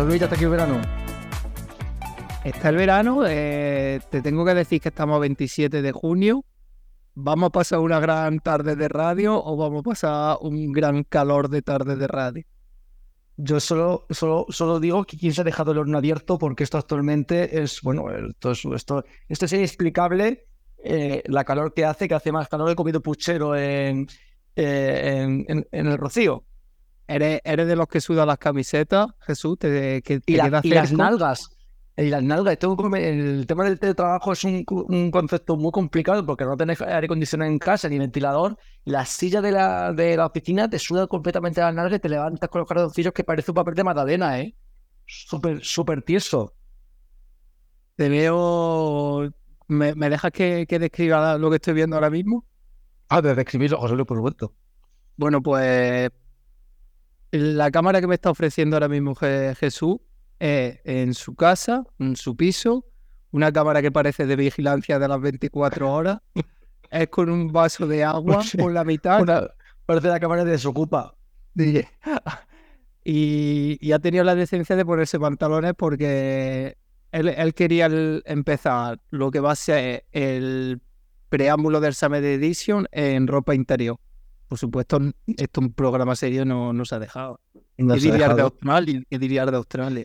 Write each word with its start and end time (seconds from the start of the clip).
José 0.00 0.08
Luis, 0.08 0.20
ya 0.20 0.24
está 0.26 0.34
aquí 0.36 0.44
el 0.44 0.50
verano. 0.50 0.80
Está 2.42 2.70
el 2.70 2.76
verano, 2.76 3.22
eh, 3.26 4.00
te 4.10 4.22
tengo 4.22 4.46
que 4.46 4.54
decir 4.54 4.80
que 4.80 4.88
estamos 4.88 5.16
a 5.16 5.18
27 5.18 5.82
de 5.82 5.92
junio. 5.92 6.42
¿Vamos 7.14 7.48
a 7.48 7.50
pasar 7.50 7.80
una 7.80 8.00
gran 8.00 8.38
tarde 8.40 8.76
de 8.76 8.88
radio 8.88 9.42
o 9.44 9.58
vamos 9.58 9.80
a 9.80 9.82
pasar 9.90 10.38
un 10.40 10.72
gran 10.72 11.04
calor 11.04 11.50
de 11.50 11.60
tarde 11.60 11.96
de 11.96 12.06
radio? 12.06 12.44
Yo 13.36 13.60
solo, 13.60 14.06
solo, 14.08 14.46
solo 14.48 14.80
digo 14.80 15.04
que 15.04 15.18
quien 15.18 15.34
se 15.34 15.42
ha 15.42 15.44
dejado 15.44 15.72
el 15.72 15.78
horno 15.78 15.98
abierto 15.98 16.38
porque 16.38 16.64
esto 16.64 16.78
actualmente 16.78 17.62
es, 17.62 17.82
bueno, 17.82 18.06
esto 18.10 18.52
es, 18.52 18.64
esto, 18.74 19.04
esto 19.28 19.44
es 19.44 19.52
inexplicable. 19.52 20.46
eh, 20.82 21.22
la 21.26 21.44
calor 21.44 21.74
que 21.74 21.84
hace, 21.84 22.08
que 22.08 22.14
hace 22.14 22.32
más 22.32 22.48
calor 22.48 22.68
que 22.68 22.72
he 22.72 22.76
comido 22.76 23.02
puchero 23.02 23.54
en, 23.54 24.06
eh, 24.56 25.20
en, 25.22 25.44
en- 25.46 25.68
en 25.70 25.86
el 25.88 25.98
Rocío. 25.98 26.44
¿Eres, 27.14 27.40
eres 27.44 27.66
de 27.66 27.76
los 27.76 27.88
que 27.88 28.00
sudan 28.00 28.28
las 28.28 28.38
camisetas, 28.38 29.06
Jesús? 29.20 29.58
¿Te, 29.58 30.00
que 30.02 30.20
te 30.20 30.32
Y, 30.32 30.36
la- 30.36 30.44
queda 30.44 30.60
y 30.62 30.70
las 30.70 30.92
nalgas. 30.92 31.48
Y 31.96 32.08
las 32.08 32.22
nalgas. 32.22 32.56
El 32.94 33.46
tema 33.46 33.64
del 33.64 33.78
teletrabajo 33.78 34.32
es 34.32 34.44
un, 34.44 34.64
un 34.68 35.10
concepto 35.10 35.56
muy 35.56 35.72
complicado 35.72 36.24
porque 36.24 36.44
no 36.44 36.56
tenés 36.56 36.80
aire 36.80 37.06
acondicionado 37.06 37.50
en 37.50 37.58
casa 37.58 37.88
ni 37.88 37.98
ventilador. 37.98 38.56
La 38.84 39.04
silla 39.04 39.40
de 39.42 39.52
la, 39.52 39.92
de 39.92 40.16
la 40.16 40.26
oficina 40.26 40.70
te 40.70 40.78
suda 40.78 41.06
completamente 41.08 41.60
las 41.60 41.74
nalgas 41.74 41.98
y 41.98 42.00
te 42.00 42.08
levantas 42.08 42.48
con 42.48 42.60
los 42.60 42.68
calzoncillos 42.68 43.12
que 43.12 43.24
parece 43.24 43.50
un 43.50 43.56
papel 43.56 43.74
de 43.74 43.84
magdalena, 43.84 44.40
¿eh? 44.40 44.54
Súper, 45.06 45.64
súper 45.64 46.02
tieso. 46.02 46.54
Te 47.96 48.08
veo... 48.08 49.30
¿Me, 49.68 49.94
me 49.94 50.10
dejas 50.10 50.32
que, 50.32 50.66
que 50.68 50.78
describa 50.80 51.38
lo 51.38 51.48
que 51.50 51.56
estoy 51.56 51.74
viendo 51.74 51.96
ahora 51.96 52.10
mismo? 52.10 52.44
Ah, 53.08 53.20
desde 53.22 53.42
escribirlo, 53.42 53.78
José 53.78 53.94
Luis, 53.94 54.06
por 54.06 54.16
supuesto. 54.16 54.54
Bueno, 55.16 55.42
pues 55.42 56.10
la 57.32 57.70
cámara 57.70 58.00
que 58.00 58.06
me 58.06 58.14
está 58.14 58.30
ofreciendo 58.30 58.76
ahora 58.76 58.88
mismo 58.88 59.14
Je- 59.14 59.54
Jesús 59.56 59.96
es 60.38 60.80
en 60.84 61.14
su 61.14 61.34
casa, 61.34 61.84
en 61.98 62.16
su 62.16 62.36
piso, 62.36 62.84
una 63.30 63.52
cámara 63.52 63.82
que 63.82 63.92
parece 63.92 64.26
de 64.26 64.36
vigilancia 64.36 64.98
de 64.98 65.06
las 65.08 65.20
24 65.20 65.92
horas, 65.92 66.20
es 66.90 67.08
con 67.08 67.30
un 67.30 67.52
vaso 67.52 67.86
de 67.86 68.02
agua 68.04 68.42
sí, 68.44 68.56
por 68.58 68.72
la 68.72 68.84
mitad 68.84 69.20
Una- 69.22 69.48
parece 69.86 70.08
la 70.08 70.18
cámara 70.20 70.44
de 70.44 70.52
Desocupa. 70.52 71.14
y, 73.04 73.78
y 73.80 73.92
ha 73.92 73.98
tenido 73.98 74.24
la 74.24 74.34
decencia 74.34 74.76
de 74.76 74.84
ponerse 74.84 75.18
pantalones 75.18 75.74
porque 75.76 76.76
él, 77.12 77.28
él 77.28 77.54
quería 77.54 77.86
el- 77.86 78.22
empezar 78.26 79.00
lo 79.10 79.30
que 79.30 79.40
va 79.40 79.52
a 79.52 79.56
ser 79.56 80.04
el 80.12 80.80
preámbulo 81.28 81.80
del 81.80 81.94
Summer 81.94 82.24
Edition 82.24 82.86
en 82.92 83.26
ropa 83.26 83.54
interior. 83.54 83.98
Por 84.50 84.58
supuesto, 84.58 84.98
esto 85.28 85.60
un 85.60 85.72
programa 85.72 86.16
serio 86.16 86.44
no 86.44 86.72
nos 86.72 86.92
ha 86.92 86.98
dejado. 86.98 87.38
No 87.78 87.94
¿Qué 87.94 88.00
dirías 88.00 88.34
de. 88.34 88.42
Australia? 88.42 89.02
¿Qué 89.08 89.18
dirías 89.20 89.48
de 89.48 89.56
Australia? 89.56 90.04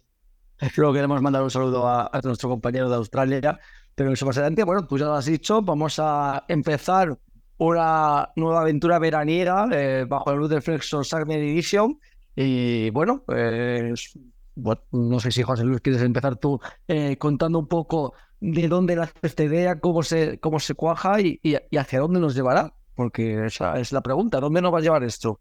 Creo 0.76 0.92
que 0.92 0.98
queremos 0.98 1.20
mandar 1.20 1.42
un 1.42 1.50
saludo 1.50 1.88
a, 1.88 2.12
a 2.14 2.22
nuestro 2.24 2.48
compañero 2.50 2.88
de 2.88 2.96
Australia. 2.96 3.60
Pero 3.96 4.12
eso 4.14 4.24
más 4.28 4.38
adelante, 4.38 4.64
bueno, 4.64 4.86
tú 4.86 5.00
ya 5.00 5.06
lo 5.06 5.16
has 5.16 5.26
dicho, 5.26 5.64
vamos 5.64 5.96
a 5.98 6.46
empezar 6.48 7.18
una 7.58 8.30
nueva 8.36 8.62
aventura 8.62 9.00
veraniega 9.00 9.68
eh, 9.72 10.06
bajo 10.08 10.30
la 10.30 10.38
luz 10.38 10.50
del 10.52 10.62
Flexor 10.62 11.04
Summer 11.04 11.40
Edition. 11.40 11.98
Y 12.36 12.92
bueno, 12.92 13.24
pues, 13.26 14.14
bueno, 14.54 14.82
no 14.92 15.20
sé 15.20 15.32
si 15.32 15.42
José 15.42 15.64
Luis 15.64 15.82
quieres 15.82 16.04
empezar 16.04 16.36
tú 16.36 16.60
eh, 16.88 17.18
contando 17.18 17.58
un 17.58 17.68
poco 17.68 18.14
de 18.40 18.68
dónde 18.68 18.96
nace 18.96 19.14
esta 19.24 19.44
idea, 19.44 19.80
cómo 19.80 20.04
se, 20.04 20.40
cómo 20.40 20.60
se 20.60 20.76
cuaja 20.76 21.20
y, 21.20 21.40
y- 21.42 21.56
y 21.72 21.78
hacia 21.78 22.00
dónde 22.00 22.20
nos 22.20 22.36
llevará. 22.36 22.74
Porque 22.96 23.46
esa 23.46 23.80
es 23.80 23.92
la 23.92 24.02
pregunta, 24.02 24.40
¿dónde 24.40 24.62
nos 24.62 24.74
va 24.74 24.80
a 24.80 24.82
llevar 24.82 25.04
esto? 25.04 25.40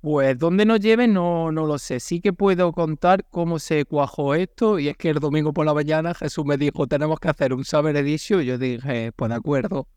Pues 0.00 0.38
dónde 0.38 0.66
nos 0.66 0.80
lleve 0.80 1.08
no, 1.08 1.50
no 1.50 1.66
lo 1.66 1.78
sé. 1.78 1.98
Sí 1.98 2.20
que 2.20 2.32
puedo 2.34 2.72
contar 2.72 3.26
cómo 3.30 3.58
se 3.58 3.86
cuajó 3.86 4.34
esto. 4.34 4.78
Y 4.78 4.88
es 4.88 4.96
que 4.98 5.08
el 5.10 5.18
domingo 5.18 5.52
por 5.54 5.64
la 5.64 5.72
mañana 5.72 6.12
Jesús 6.14 6.44
me 6.44 6.58
dijo, 6.58 6.86
tenemos 6.86 7.18
que 7.18 7.28
hacer 7.28 7.54
un 7.54 7.64
Summer 7.64 7.96
Edition. 7.96 8.42
Y 8.42 8.44
yo 8.44 8.58
dije, 8.58 9.12
pues 9.16 9.30
de 9.30 9.34
acuerdo. 9.34 9.88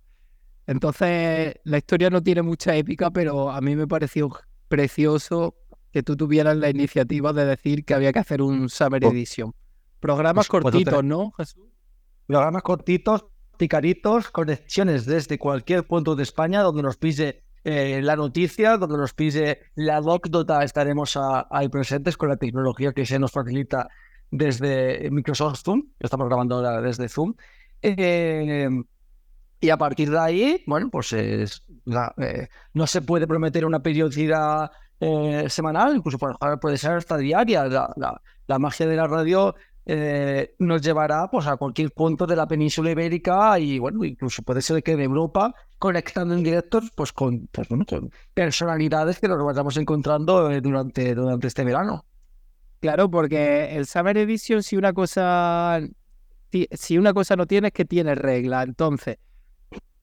Entonces, 0.66 1.56
la 1.66 1.78
historia 1.78 2.10
no 2.10 2.24
tiene 2.24 2.42
mucha 2.42 2.76
épica, 2.76 3.12
pero 3.12 3.52
a 3.52 3.60
mí 3.60 3.76
me 3.76 3.86
pareció 3.86 4.30
precioso 4.70 5.56
que 5.92 6.04
tú 6.04 6.16
tuvieras 6.16 6.56
la 6.58 6.70
iniciativa 6.70 7.34
de 7.34 7.46
decir 7.46 7.84
que 7.84 7.94
había 7.94 8.14
que 8.14 8.20
hacer 8.20 8.42
un 8.42 8.70
Summer 8.70 9.02
Pues- 9.02 9.14
Edition. 9.14 9.54
Programas 10.00 10.48
pues- 10.48 10.62
pues 10.62 10.74
cortitos, 10.74 11.04
¿no, 11.04 11.32
Jesús? 11.32 11.66
Programas 12.28 12.62
cortitos, 12.64 13.26
picaritos, 13.57 14.29
conexiones 14.31 15.06
desde 15.06 15.38
cualquier 15.38 15.85
punto 15.85 16.16
de 16.16 16.23
España 16.23 16.62
donde 16.62 16.84
nos 16.84 16.97
pise 16.97 17.44
eh, 17.63 18.00
la 18.01 18.16
noticia, 18.16 18.78
donde 18.78 18.97
nos 18.97 19.13
pise 19.13 19.59
la 19.75 19.97
anécdota, 19.97 20.63
estaremos 20.63 21.18
ahí 21.51 21.68
presentes 21.69 22.16
con 22.16 22.29
la 22.29 22.38
tecnología 22.38 22.94
que 22.94 23.06
se 23.06 23.19
nos 23.19 23.31
facilita 23.31 23.90
desde 24.31 25.09
Microsoft 25.12 25.62
Zoom, 25.63 25.84
estamos 26.00 26.28
grabando 26.28 26.56
ahora 26.56 26.81
desde 26.81 27.09
Zoom. 27.09 27.34
Eh, 27.81 28.69
y 29.59 29.69
a 29.69 29.78
partir 29.78 30.09
de 30.12 30.19
ahí, 30.19 30.63
bueno, 30.68 30.89
pues 30.89 31.13
es 31.13 31.63
la- 31.85 32.13
eh, 32.18 32.47
no 32.74 32.85
se 32.88 33.01
puede 33.01 33.25
prometer 33.28 33.66
una 33.66 33.79
periodicidad 33.81 34.72
eh, 35.00 35.45
semanal, 35.50 35.95
incluso 35.95 36.18
puede 36.62 36.78
ser 36.78 36.91
hasta 36.94 37.18
diaria. 37.18 37.66
La, 37.66 37.94
la- 37.97 38.22
la 38.47 38.59
magia 38.59 38.88
de 38.88 38.95
la 38.95 39.07
radio 39.07 39.56
eh, 39.90 40.53
nos 40.59 40.81
llevará 40.81 41.30
pues, 41.31 41.48
a 41.48 41.56
cualquier 41.56 41.92
punto 41.92 42.28
de 42.28 42.36
la 42.36 42.46
península 42.46 42.92
ibérica 42.92 43.58
y 43.58 43.80
bueno, 43.80 44.03
incluso 44.03 44.44
puede 44.44 44.62
ser 44.62 44.84
que 44.84 44.98
de 44.98 45.06
Europa, 45.06 45.56
conectando 45.80 46.34
en 46.34 46.44
directo 46.44 46.81
pues, 46.94 47.14
con, 47.14 47.48
pues, 47.48 47.70
con 47.70 48.12
personalidades 48.34 49.18
que 49.18 49.30
nos 49.30 49.42
vayamos 49.42 49.78
encontrando 49.78 50.52
eh, 50.52 50.59
durante, 50.59 51.16
durante 51.16 51.48
este 51.48 51.64
verano. 51.64 52.06
Claro, 52.81 53.09
porque 53.09 53.78
el 53.78 53.86
Summer 53.86 54.18
Edition, 54.18 54.62
si 54.62 54.75
una 54.75 54.92
cosa, 54.92 55.80
si 56.72 56.98
una 56.98 57.14
cosa 57.14 57.38
no 57.38 57.46
tiene, 57.46 57.68
es 57.68 57.74
que 57.74 57.86
tiene 57.86 58.14
regla. 58.14 58.64
Entonces, 58.64 59.19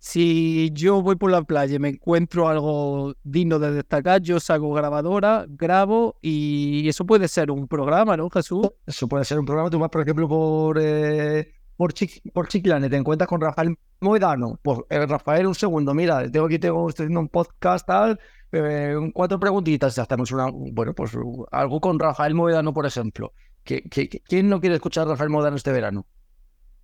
si 0.06 0.70
yo 0.74 1.00
voy 1.00 1.16
por 1.16 1.30
la 1.30 1.40
playa 1.44 1.76
y 1.76 1.78
me 1.78 1.88
encuentro 1.88 2.46
algo 2.46 3.14
digno 3.22 3.58
de 3.58 3.70
destacar, 3.72 4.20
yo 4.20 4.38
saco 4.38 4.70
grabadora, 4.74 5.46
grabo 5.48 6.18
y 6.20 6.86
eso 6.86 7.06
puede 7.06 7.26
ser 7.26 7.50
un 7.50 7.66
programa, 7.66 8.14
¿no, 8.14 8.28
Jesús? 8.28 8.68
Eso 8.86 9.08
puede 9.08 9.24
ser 9.24 9.38
un 9.38 9.46
programa, 9.46 9.70
tú 9.70 9.78
vas, 9.78 9.88
por 9.88 10.02
ejemplo, 10.02 10.28
por, 10.28 10.78
eh, 10.78 11.54
por, 11.78 11.94
Chic- 11.94 12.20
por 12.34 12.46
te 12.48 12.96
encuentras 12.96 13.26
con 13.26 13.40
Rafael 13.40 13.78
Moedano. 14.00 14.60
Pues 14.60 14.80
eh, 14.90 15.06
Rafael, 15.06 15.46
un 15.46 15.54
segundo, 15.54 15.94
mira, 15.94 16.30
tengo 16.30 16.44
aquí, 16.44 16.58
tengo, 16.58 16.86
estoy 16.86 17.04
haciendo 17.04 17.20
un 17.20 17.28
podcast, 17.30 17.86
tal, 17.86 18.20
eh, 18.52 18.94
cuatro 19.14 19.40
preguntitas, 19.40 19.96
ya 19.96 20.02
hacemos 20.02 20.30
una, 20.32 20.48
bueno, 20.52 20.92
pues 20.94 21.12
algo 21.50 21.80
con 21.80 21.98
Rafael 21.98 22.34
Moedano, 22.34 22.74
por 22.74 22.84
ejemplo. 22.84 23.32
¿Qui- 23.64 23.82
qui- 23.88 24.10
qui- 24.10 24.22
¿Quién 24.28 24.50
no 24.50 24.60
quiere 24.60 24.74
escuchar 24.74 25.06
a 25.06 25.12
Rafael 25.12 25.30
Moedano 25.30 25.56
este 25.56 25.72
verano? 25.72 26.06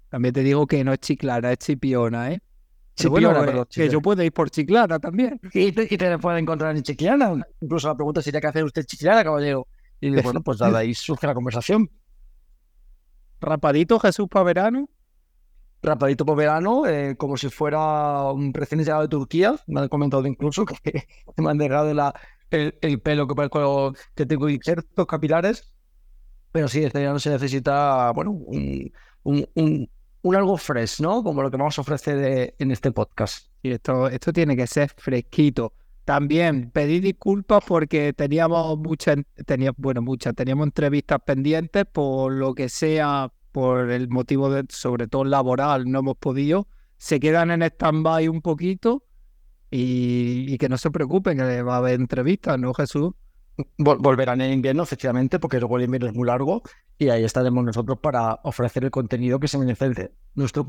También 0.08 0.32
te 0.32 0.42
digo 0.42 0.66
que 0.66 0.82
no 0.84 0.94
es 0.94 1.00
chiclana, 1.00 1.52
es 1.52 1.58
chipiona, 1.58 2.32
¿eh? 2.32 2.41
Bueno, 3.09 3.33
perdón, 3.33 3.62
eh, 3.62 3.67
que 3.71 3.89
yo 3.89 4.01
puedo 4.01 4.23
ir 4.23 4.33
por 4.33 4.51
chiclana 4.51 4.99
también. 4.99 5.41
Y 5.53 5.73
te, 5.73 5.84
y 5.91 5.97
te 5.97 6.19
puede 6.19 6.39
encontrar 6.39 6.77
en 6.77 6.83
Chiclana. 6.83 7.34
Incluso 7.61 7.89
la 7.89 7.95
pregunta 7.95 8.21
sería, 8.23 8.41
¿qué 8.41 8.49
hace 8.49 8.65
usted 8.65 8.84
Chiclana, 8.84 9.25
caballero? 9.25 9.67
Y 10.01 10.11
bueno, 10.21 10.43
pues 10.43 10.61
nada, 10.61 10.81
ahí 10.81 10.95
surge 10.95 11.27
la 11.27 11.34
conversación. 11.34 11.91
Rapadito 13.41 13.99
Jesús 13.99 14.29
para 14.29 14.45
verano. 14.45 14.89
rapadito 15.83 16.27
por 16.27 16.37
verano, 16.37 16.87
eh, 16.87 17.17
como 17.17 17.37
si 17.37 17.49
fuera 17.49 18.31
un 18.33 18.53
recién 18.53 18.81
llegado 18.81 19.03
de 19.03 19.09
Turquía. 19.09 19.55
Me 19.67 19.81
han 19.81 19.89
comentado 19.89 20.27
incluso 20.27 20.65
que 20.67 20.75
me 21.37 21.50
han 21.50 21.59
dejado 21.59 21.93
la, 21.95 22.15
el, 22.50 22.77
el 22.83 23.00
pelo 23.00 23.27
que, 23.27 23.34
que 24.14 24.26
tengo 24.26 24.49
injertos 24.49 25.06
capilares. 25.06 25.75
Pero 26.53 26.69
sí, 26.69 26.82
este 26.85 26.99
verano 26.99 27.19
se 27.19 27.31
necesita, 27.31 28.11
bueno, 28.12 28.32
un, 28.32 28.93
un, 29.23 29.49
un, 29.55 29.91
un 30.22 30.37
algo 30.37 30.56
fresh, 30.56 31.00
¿no? 31.00 31.22
Como 31.22 31.43
lo 31.43 31.50
que 31.50 31.56
vamos 31.56 31.78
a 31.78 31.81
ofrecer 31.81 32.19
eh, 32.19 32.55
en 32.58 32.70
este 32.70 32.93
podcast. 32.93 33.49
Y 33.62 33.70
esto, 33.72 34.08
esto 34.08 34.32
tiene 34.32 34.56
que 34.56 34.67
ser 34.67 34.90
fresquito. 34.96 35.72
También 36.05 36.70
pedí 36.70 37.00
disculpas 37.00 37.62
porque 37.67 38.12
teníamos 38.12 38.78
muchas, 38.78 39.19
tenía, 39.46 39.72
bueno, 39.76 40.02
muchas, 40.02 40.34
teníamos 40.34 40.67
entrevistas 40.67 41.20
pendientes 41.25 41.84
por 41.90 42.32
lo 42.32 42.55
que 42.55 42.69
sea, 42.69 43.32
por 43.52 43.90
el 43.90 44.08
motivo 44.08 44.50
de, 44.50 44.64
sobre 44.69 45.06
todo 45.06 45.25
laboral, 45.25 45.90
no 45.90 46.00
hemos 46.00 46.17
podido. 46.17 46.69
Se 46.99 47.20
quedan 47.20 47.50
en 47.50 47.62
stand-by 47.62 48.28
un 48.28 48.43
poquito 48.43 49.05
y, 49.70 50.46
y 50.52 50.58
que 50.58 50.69
no 50.69 50.76
se 50.76 50.90
preocupen, 50.90 51.38
que 51.38 51.62
va 51.62 51.75
a 51.75 51.78
haber 51.78 52.00
entrevistas, 52.00 52.58
¿no, 52.58 52.75
Jesús? 52.75 53.12
Vol- 53.79 53.99
volverán 54.01 54.41
en 54.41 54.53
invierno, 54.53 54.83
efectivamente, 54.83 55.39
porque 55.39 55.59
luego 55.59 55.77
el 55.79 55.85
invierno 55.85 56.09
es 56.09 56.15
muy 56.15 56.27
largo 56.27 56.62
y 56.99 57.09
ahí 57.09 57.25
estaremos 57.25 57.65
nosotros 57.65 57.99
para 57.99 58.41
ofrecer 58.45 58.85
el 58.85 58.91
contenido 58.91 59.39
que 59.41 59.49
se 59.49 59.59
merece 59.59 60.12
nuestro 60.35 60.67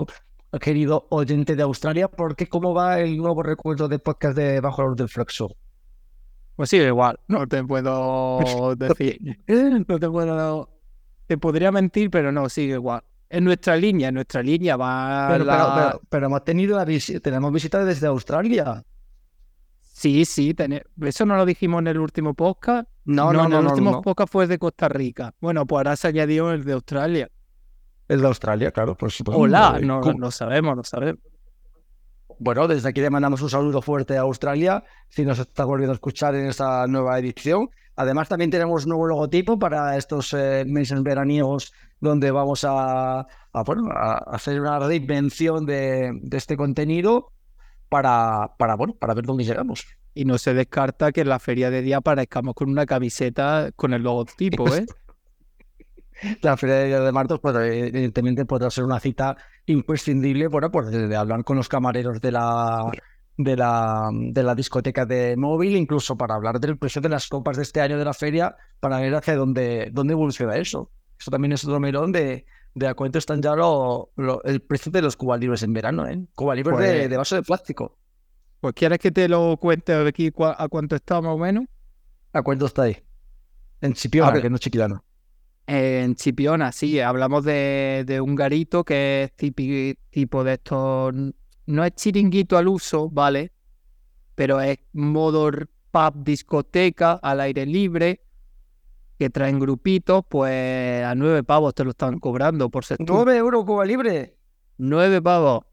querido 0.59 1.07
oyente 1.09 1.55
de 1.55 1.63
Australia, 1.63 2.07
porque 2.09 2.47
cómo 2.47 2.73
va 2.73 2.99
el 2.99 3.17
nuevo 3.17 3.41
recuerdo 3.43 3.87
de 3.87 3.99
podcast 3.99 4.35
de 4.37 4.59
Bajo 4.59 4.81
la 4.81 4.87
Luz 4.89 4.97
del 4.97 5.09
Flexo. 5.09 5.55
Pues 6.55 6.69
sí, 6.69 6.77
igual, 6.77 7.19
no 7.27 7.47
te 7.47 7.63
puedo 7.63 8.39
decir, 8.77 9.19
no 9.87 9.99
te 9.99 10.09
puedo, 10.09 10.69
te 11.27 11.37
podría 11.37 11.71
mentir, 11.71 12.09
pero 12.11 12.31
no, 12.31 12.49
sigue 12.49 12.73
igual. 12.73 13.01
En 13.29 13.45
nuestra 13.45 13.77
línea, 13.77 14.09
en 14.09 14.15
nuestra 14.15 14.43
línea 14.43 14.75
va 14.75 15.29
Pero, 15.31 15.45
la- 15.45 15.53
pero, 15.57 15.73
pero, 15.75 16.01
pero 16.09 16.25
hemos 16.25 16.43
tenido 16.43 16.75
la 16.77 16.85
visi- 16.85 17.21
tenemos 17.21 17.51
visitas 17.53 17.85
desde 17.85 18.07
Australia. 18.07 18.83
Sí, 19.93 20.25
sí, 20.25 20.53
tene- 20.53 20.83
eso 21.01 21.25
no 21.25 21.35
lo 21.35 21.45
dijimos 21.45 21.79
en 21.81 21.87
el 21.87 21.99
último 21.99 22.33
podcast. 22.33 22.87
No, 23.05 23.33
no, 23.33 23.43
en 23.43 23.49
no, 23.51 23.59
el 23.59 23.63
no, 23.65 23.69
último 23.71 23.91
no. 23.91 24.01
podcast 24.01 24.31
fue 24.31 24.47
de 24.47 24.57
Costa 24.57 24.87
Rica. 24.89 25.33
Bueno, 25.39 25.65
pues 25.65 25.79
ahora 25.79 25.95
se 25.95 26.07
añadió 26.07 26.51
el 26.51 26.63
de 26.63 26.73
Australia. 26.73 27.29
El 28.07 28.21
de 28.21 28.27
Australia, 28.27 28.71
claro, 28.71 28.95
por 28.95 29.11
supuesto. 29.11 29.39
Hola, 29.41 29.79
no, 29.81 30.01
sabemos, 30.31 30.75
no 30.75 30.83
sabemos. 30.83 31.21
Bueno, 32.39 32.67
desde 32.67 32.89
aquí 32.89 33.01
le 33.01 33.09
mandamos 33.09 33.41
un 33.41 33.49
saludo 33.49 33.81
fuerte 33.81 34.17
a 34.17 34.21
Australia, 34.21 34.83
si 35.09 35.23
nos 35.23 35.37
está 35.37 35.63
volviendo 35.65 35.91
a 35.91 35.95
escuchar 35.95 36.33
en 36.35 36.47
esta 36.47 36.87
nueva 36.87 37.19
edición. 37.19 37.69
Además, 37.95 38.29
también 38.29 38.49
tenemos 38.49 38.87
nuevo 38.87 39.05
logotipo 39.05 39.59
para 39.59 39.95
estos 39.95 40.33
eh, 40.33 40.63
meses 40.65 41.03
veraniegos, 41.03 41.71
donde 41.99 42.31
vamos 42.31 42.63
a, 42.63 43.19
a, 43.19 43.63
bueno, 43.63 43.89
a 43.91 44.17
hacer 44.33 44.59
una 44.59 44.79
reinvención 44.79 45.65
de, 45.67 46.11
de 46.21 46.37
este 46.37 46.57
contenido 46.57 47.31
para, 47.91 48.53
para, 48.57 48.75
bueno, 48.75 48.95
para 48.95 49.13
ver 49.13 49.25
dónde 49.25 49.43
llegamos. 49.43 49.85
Y 50.13 50.23
no 50.23 50.37
se 50.37 50.53
descarta 50.53 51.11
que 51.11 51.21
en 51.21 51.29
la 51.29 51.39
feria 51.39 51.69
de 51.69 51.81
día 51.81 51.97
aparezcamos 51.97 52.55
con 52.55 52.69
una 52.69 52.85
camiseta 52.85 53.71
con 53.75 53.93
el 53.93 54.01
logotipo, 54.01 54.73
¿eh? 54.73 54.85
La 56.41 56.55
Feria 56.55 56.75
de, 56.75 56.99
de 56.99 57.11
Martos, 57.11 57.39
pues, 57.41 57.55
evidentemente, 57.55 58.45
podrá 58.45 58.69
ser 58.69 58.83
una 58.83 58.99
cita 58.99 59.35
imprescindible, 59.65 60.47
bueno, 60.47 60.71
pues 60.71 60.91
de, 60.91 61.07
de 61.07 61.15
hablar 61.15 61.43
con 61.43 61.57
los 61.57 61.67
camareros 61.67 62.21
de 62.21 62.31
la, 62.31 62.91
de 63.37 63.57
la, 63.57 64.09
de 64.13 64.43
la 64.43 64.53
discoteca 64.53 65.05
de 65.05 65.35
móvil, 65.35 65.75
incluso 65.75 66.15
para 66.15 66.35
hablar 66.35 66.59
del 66.59 66.77
precio 66.77 67.01
de 67.01 67.09
las 67.09 67.27
copas 67.27 67.57
de 67.57 67.63
este 67.63 67.81
año 67.81 67.97
de 67.97 68.05
la 68.05 68.13
feria, 68.13 68.55
para 68.79 68.99
ver 68.99 69.15
hacia 69.15 69.35
dónde, 69.35 69.89
dónde 69.91 70.13
evoluciona 70.13 70.55
eso. 70.57 70.91
Eso 71.19 71.31
también 71.31 71.53
es 71.53 71.65
otro 71.65 71.79
melón 71.79 72.11
de, 72.11 72.45
de 72.73 72.87
a 72.87 72.93
cuánto 72.93 73.17
están 73.17 73.41
ya 73.41 73.55
lo, 73.55 74.11
lo- 74.15 74.43
el 74.43 74.61
precio 74.61 74.91
de 74.91 75.01
los 75.01 75.15
Cuba 75.17 75.37
Libres 75.37 75.63
en 75.63 75.73
verano, 75.73 76.07
¿eh? 76.07 76.25
Cuba 76.35 76.55
Libres 76.55 76.77
de, 76.79 76.85
Pues- 76.85 77.09
de 77.09 77.17
vaso 77.17 77.35
de 77.35 77.43
plástico. 77.43 77.97
Pues 78.59 78.73
¿quieres 78.75 78.99
que 78.99 79.11
te 79.11 79.27
lo 79.27 79.57
cuente 79.57 79.93
aquí 79.93 80.29
cua- 80.31 80.55
a 80.57 80.67
cuánto 80.67 80.95
está 80.95 81.19
más 81.21 81.33
o 81.33 81.37
menos? 81.37 81.65
¿A 82.31 82.41
cuánto 82.43 82.67
está 82.67 82.83
ahí? 82.83 82.97
En 83.81 83.93
Chipiona, 83.93 84.39
que 84.41 84.49
no 84.49 84.55
es 84.55 84.61
chiquilano. 84.61 85.03
En 85.67 86.15
Chipiona, 86.15 86.71
sí, 86.71 86.99
hablamos 86.99 87.43
de, 87.43 88.03
de 88.05 88.21
un 88.21 88.35
garito 88.35 88.83
que 88.83 89.23
es 89.23 89.31
tipi- 89.37 89.97
tipo 90.11 90.43
de 90.43 90.53
estos, 90.53 91.13
no 91.65 91.83
es 91.85 91.95
chiringuito 91.95 92.57
al 92.57 92.67
uso, 92.67 93.09
¿vale? 93.09 93.51
Pero 94.35 94.61
es 94.61 94.77
modo 94.93 95.49
pub 95.91 96.23
discoteca 96.23 97.13
al 97.13 97.41
aire 97.41 97.65
libre, 97.65 98.21
que 99.21 99.29
traen 99.29 99.59
grupitos, 99.59 100.23
pues 100.27 101.05
a 101.05 101.13
nueve 101.13 101.43
pavos 101.43 101.75
te 101.75 101.83
lo 101.83 101.91
están 101.91 102.17
cobrando 102.17 102.71
por 102.71 102.83
sector. 102.83 103.27
¿9 103.27 103.35
euros 103.37 103.65
Cuba 103.65 103.85
Libre? 103.85 104.35
Nueve 104.79 105.21
pavos. 105.21 105.63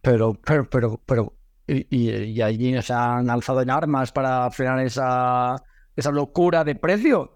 Pero, 0.00 0.34
pero, 0.44 0.70
pero, 0.70 1.00
pero, 1.04 1.34
y, 1.66 1.84
y- 1.90 2.10
y 2.26 2.40
allí 2.42 2.80
se 2.80 2.92
han 2.92 3.28
alzado 3.28 3.60
en 3.60 3.70
armas 3.70 4.12
para 4.12 4.48
frenar 4.52 4.78
esa, 4.86 5.56
esa 5.96 6.12
locura 6.12 6.62
de 6.62 6.76
precio. 6.76 7.34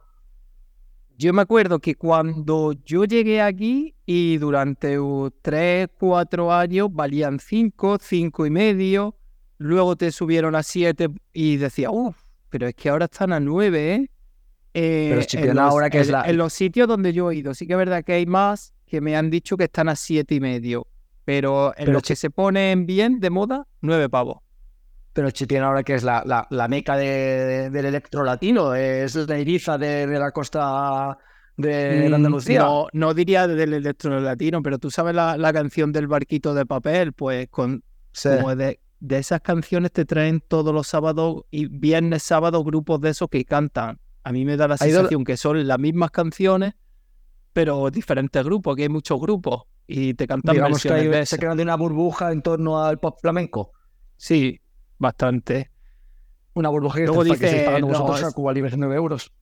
Yo 1.18 1.32
me 1.32 1.42
acuerdo 1.42 1.80
que 1.80 1.96
cuando 1.96 2.72
yo 2.84 3.04
llegué 3.04 3.42
aquí 3.42 3.96
y 4.06 4.36
durante 4.38 4.96
tres, 5.42 5.88
cuatro 5.98 6.52
años 6.52 6.90
valían 6.92 7.40
cinco, 7.40 7.98
cinco 8.00 8.46
y 8.46 8.50
medio, 8.50 9.16
luego 9.58 9.96
te 9.96 10.12
subieron 10.12 10.54
a 10.54 10.62
siete 10.62 11.08
y 11.32 11.56
decía, 11.56 11.90
uff, 11.90 12.16
pero 12.50 12.68
es 12.68 12.74
que 12.76 12.88
ahora 12.88 13.06
están 13.06 13.32
a 13.32 13.40
nueve, 13.40 13.94
¿eh? 13.94 14.10
Eh, 14.74 15.06
Pero 15.10 15.20
en 15.20 15.26
Chipiona 15.26 15.62
los- 15.62 15.72
ahora 15.72 15.88
que 15.90 16.00
es 16.00 16.08
en- 16.08 16.12
la- 16.12 16.22
En 16.28 16.36
los 16.36 16.52
sitios 16.52 16.88
donde 16.88 17.12
yo 17.12 17.30
he 17.30 17.36
ido, 17.36 17.54
sí 17.54 17.66
que 17.66 17.74
es 17.74 17.78
verdad 17.78 18.04
que 18.04 18.14
hay 18.14 18.26
más 18.26 18.74
que 18.86 19.00
me 19.00 19.16
han 19.16 19.30
dicho 19.30 19.56
que 19.56 19.64
están 19.64 19.88
a 19.88 19.96
siete 19.96 20.34
y 20.34 20.40
medio, 20.40 20.86
pero 21.24 21.68
en 21.76 21.84
Pero 21.86 21.92
los 21.92 22.02
que 22.02 22.16
se 22.16 22.30
ponen 22.30 22.84
bien 22.86 23.20
de 23.20 23.30
moda, 23.30 23.66
nueve 23.80 24.08
pavos. 24.08 24.38
Pero 25.12 25.30
Chipiona 25.30 25.66
ahora 25.68 25.84
que 25.84 25.94
es 25.94 26.02
la, 26.02 26.24
la, 26.26 26.46
la 26.50 26.66
meca 26.66 26.96
de- 26.96 27.70
del 27.70 27.84
electro 27.86 28.24
latino, 28.24 28.74
es 28.74 29.14
la 29.14 29.38
Ibiza 29.38 29.78
de, 29.78 30.08
de 30.08 30.18
la 30.18 30.32
costa 30.32 31.16
de 31.56 32.08
Mm, 32.10 32.14
Andalucía. 32.14 32.58
No, 32.62 32.88
no 32.92 33.14
diría 33.14 33.46
del 33.46 33.74
electro 33.74 34.18
latino, 34.18 34.60
pero 34.60 34.78
tú 34.78 34.90
sabes 34.90 35.14
la, 35.14 35.36
la 35.36 35.52
canción 35.52 35.92
del 35.92 36.08
barquito 36.08 36.52
de 36.52 36.66
papel, 36.66 37.12
pues 37.12 37.46
con 37.48 37.84
Sí. 38.10 38.28
como 38.28 38.56
de, 38.56 38.80
de 38.98 39.18
esas 39.18 39.40
canciones 39.40 39.92
te 39.92 40.04
traen 40.04 40.40
todos 40.40 40.74
los 40.74 40.88
sábados 40.88 41.42
y 41.52 41.66
viernes, 41.66 42.24
sábado 42.24 42.64
grupos 42.64 43.00
de 43.00 43.10
esos 43.10 43.28
que 43.28 43.44
cantan. 43.44 43.98
A 44.24 44.32
mí 44.32 44.44
me 44.44 44.56
da 44.56 44.66
la 44.68 44.76
sensación 44.76 45.22
que 45.24 45.36
son 45.36 45.66
las 45.66 45.78
mismas 45.78 46.10
canciones, 46.10 46.74
pero 47.52 47.90
diferentes 47.90 48.42
grupos, 48.44 48.74
que 48.76 48.82
hay 48.84 48.88
muchos 48.88 49.20
grupos 49.20 49.62
y 49.86 50.14
te 50.14 50.26
cantan 50.26 50.54
Digamos 50.54 50.82
que 50.82 50.88
versiones 50.88 51.10
de 51.10 51.16
hay, 51.18 51.26
se 51.26 51.36
esas. 51.36 51.38
crea 51.38 51.54
de 51.54 51.62
una 51.62 51.76
burbuja 51.76 52.32
en 52.32 52.42
torno 52.42 52.82
al 52.82 52.98
pop 52.98 53.18
flamenco. 53.20 53.72
Sí, 54.16 54.60
bastante. 54.98 55.70
Una 56.54 56.68
burbuja 56.70 57.00
que, 57.00 57.06
Luego 57.06 57.22
está- 57.22 57.34
que 57.36 57.44
dice, 57.44 57.56
estáis 57.58 57.66
pagando 57.66 57.88
no, 57.88 58.00
vosotros 58.00 58.24
a 58.24 58.32
Cuba 58.34 58.52
Libre 58.52 58.74
9 58.76 58.96
euros. 58.96 59.32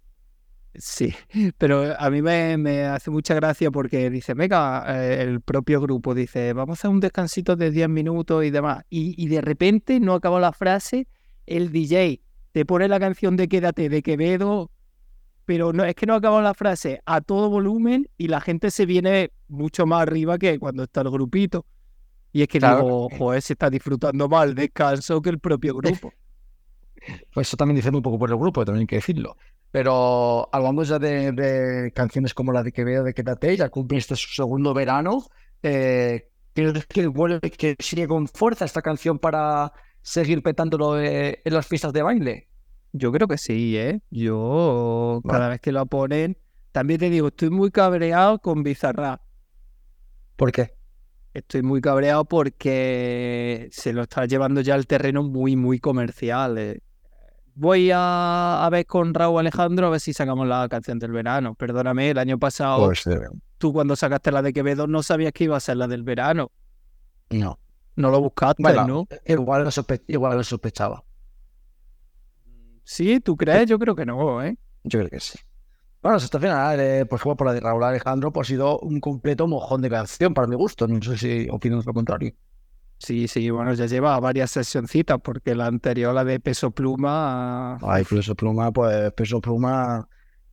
Sí, 0.75 1.14
pero 1.58 1.94
a 1.99 2.08
mí 2.11 2.23
me, 2.23 2.56
me 2.56 2.85
hace 2.85 3.11
mucha 3.11 3.35
gracia 3.35 3.70
porque 3.70 4.08
dice, 4.08 4.32
venga, 4.32 4.85
eh, 4.88 5.23
el 5.23 5.43
propio 5.43 5.82
grupo 5.82 6.14
dice, 6.14 6.55
vamos 6.55 6.78
a 6.78 6.81
hacer 6.81 6.90
un 6.90 6.99
descansito 7.00 7.56
de 7.56 7.70
10 7.70 7.90
minutos 7.90 8.43
y 8.44 8.50
demás. 8.50 8.82
Y, 8.88 9.14
y 9.23 9.28
de 9.28 9.43
repente 9.43 10.00
no 10.00 10.14
acaba 10.14 10.40
la 10.40 10.52
frase, 10.52 11.06
el 11.44 11.70
DJ 11.70 12.23
te 12.52 12.64
pone 12.66 12.88
la 12.88 13.00
canción 13.00 13.37
de 13.37 13.49
Quédate 13.49 13.88
de 13.88 14.02
Quevedo, 14.02 14.70
pero 15.44 15.72
no 15.72 15.84
es 15.84 15.94
que 15.94 16.06
no 16.06 16.14
acaba 16.14 16.40
la 16.43 16.54
frase 16.54 17.00
a 17.06 17.20
todo 17.20 17.50
volumen 17.50 18.08
y 18.16 18.28
la 18.28 18.40
gente 18.40 18.70
se 18.70 18.87
viene 18.87 19.31
mucho 19.49 19.87
más 19.87 20.02
arriba 20.02 20.38
que 20.38 20.58
cuando 20.58 20.84
está 20.84 21.00
el 21.02 21.10
grupito. 21.10 21.66
Y 22.32 22.43
es 22.43 22.49
que 22.49 22.58
Claro. 22.58 22.82
digo, 22.84 23.08
joder, 23.10 23.43
se 23.43 23.54
está 23.54 23.69
disfrutando 23.70 24.28
más 24.28 24.46
el 24.46 24.54
descanso 24.54 25.20
que 25.20 25.31
el 25.31 25.38
propio 25.40 25.75
grupo. 25.76 26.12
Pues 27.32 27.49
eso 27.49 27.56
también 27.56 27.76
dice 27.76 27.90
muy 27.90 28.00
poco 28.00 28.19
por 28.19 28.31
el 28.31 28.37
grupo, 28.37 28.64
también 28.64 28.82
hay 28.82 28.87
que 28.87 28.96
decirlo. 28.96 29.37
Pero 29.70 30.49
hablando 30.52 30.82
ya 30.84 30.99
de, 30.99 31.32
de 31.32 31.93
canciones 31.93 32.34
como 32.34 32.52
la 32.52 32.62
de 32.62 32.72
Quevedo 32.72 33.04
de 33.04 33.14
Quédate, 33.14 33.56
ya 33.56 33.70
cumpliste 33.70 34.14
su 34.16 34.28
segundo 34.28 34.75
verano. 34.75 35.25
Eh, 35.62 36.28
¿Crees 36.54 36.87
que, 36.87 37.10
que 37.56 37.76
sigue 37.78 38.06
con 38.06 38.28
fuerza 38.28 38.64
esta 38.66 38.82
canción 38.82 39.19
para 39.19 39.72
seguir 40.02 40.43
petándolo 40.43 41.00
eh, 41.00 41.40
en 41.44 41.54
las 41.54 41.66
pistas 41.66 41.93
de 41.93 42.02
baile? 42.02 42.49
Yo 42.93 43.10
creo 43.10 43.26
que 43.26 43.38
sí, 43.38 43.76
¿eh? 43.76 44.00
Yo, 44.10 45.20
Vale. 45.25 45.38
cada 45.38 45.49
vez 45.49 45.60
que 45.60 45.72
lo 45.72 45.87
ponen, 45.87 46.37
también 46.73 47.00
te 47.00 47.09
digo, 47.11 47.28
estoy 47.28 47.50
muy 47.50 47.71
cabreado 47.71 48.38
con 48.40 48.62
Bizarrap. 48.62 49.21
¿Por 50.37 50.52
qué? 50.52 50.75
Estoy 51.35 51.62
muy 51.62 51.80
cabreado 51.80 52.26
porque 52.26 53.68
se 53.73 53.92
lo 53.94 54.02
está 54.02 54.26
llevando 54.26 54.61
ya 54.61 54.75
al 54.75 54.87
terreno 54.87 55.23
muy, 55.23 55.56
muy 55.56 55.78
comercial. 55.80 56.59
eh. 56.59 56.80
Voy 57.54 57.90
a, 57.90 58.64
a 58.64 58.71
ver 58.71 58.85
con 58.87 59.14
Raúl 59.14 59.40
Alejandro 59.40 59.87
a 59.87 59.90
ver 59.90 60.00
si 60.00 60.12
sacamos 60.12 60.47
la 60.47 60.68
canción 60.68 60.99
del 60.99 61.12
verano. 61.12 61.54
Perdóname, 61.54 62.11
el 62.11 62.18
año 62.18 62.38
pasado 62.38 62.87
Pues 62.87 63.06
eh, 63.06 63.18
tú 63.59 63.73
cuando 63.73 63.97
sacaste 63.97 64.30
la 64.32 64.42
de 64.42 64.52
Quevedo 64.52 64.87
no 64.87 65.02
sabías 65.02 65.32
que 65.32 65.44
iba 65.44 65.56
a 65.56 65.61
ser 65.61 65.76
la 65.78 65.87
del 65.88 66.02
verano. 66.02 66.50
no. 67.30 67.59
No 67.96 68.11
lo 68.11 68.20
buscaste, 68.20 68.62
Bueno, 68.62 68.87
¿no? 68.87 69.08
igual, 69.26 69.64
lo 69.64 69.70
sospe- 69.70 70.02
igual 70.06 70.37
lo 70.37 70.44
sospechaba. 70.44 71.04
Sí, 72.84 73.20
¿tú 73.20 73.37
crees? 73.37 73.66
Yo 73.68 73.78
creo 73.78 73.94
que 73.94 74.04
no, 74.04 74.42
¿eh? 74.42 74.56
Yo 74.84 74.99
creo 75.00 75.11
que 75.11 75.20
sí. 75.20 75.38
Bueno, 76.02 76.16
hasta 76.16 76.37
el 76.38 76.42
final, 76.42 76.80
eh, 76.80 77.06
por 77.06 77.18
ejemplo, 77.20 77.37
por 77.37 77.46
la 77.46 77.52
de 77.52 77.61
Raúl 77.61 77.84
Alejandro, 77.84 78.32
pues 78.32 78.49
ha 78.49 78.50
sido 78.50 78.78
un 78.80 78.99
completo 79.00 79.46
mojón 79.46 79.82
de 79.82 79.90
canción 79.90 80.34
para 80.34 80.49
mi 80.49 80.56
gusto. 80.56 80.88
No 80.88 81.00
sé 81.00 81.16
si 81.16 81.49
opinas 81.50 81.87
lo 81.87 81.94
contrario. 81.94 82.34
Sí, 82.99 83.28
sí, 83.28 83.50
bueno, 83.50 83.72
ya 83.75 83.87
lleva 83.87 84.18
varias 84.20 84.50
sesioncitas 84.52 85.18
porque 85.22 85.54
la 85.54 85.66
anterior, 85.66 86.14
la 86.14 86.25
de 86.25 86.38
Peso 86.40 86.70
Pluma, 86.70 87.76
Ay, 87.82 88.04
Peso 88.04 88.34
Pluma, 88.34 88.72
pues 88.72 89.12
Peso 89.12 89.40
Pluma 89.40 90.08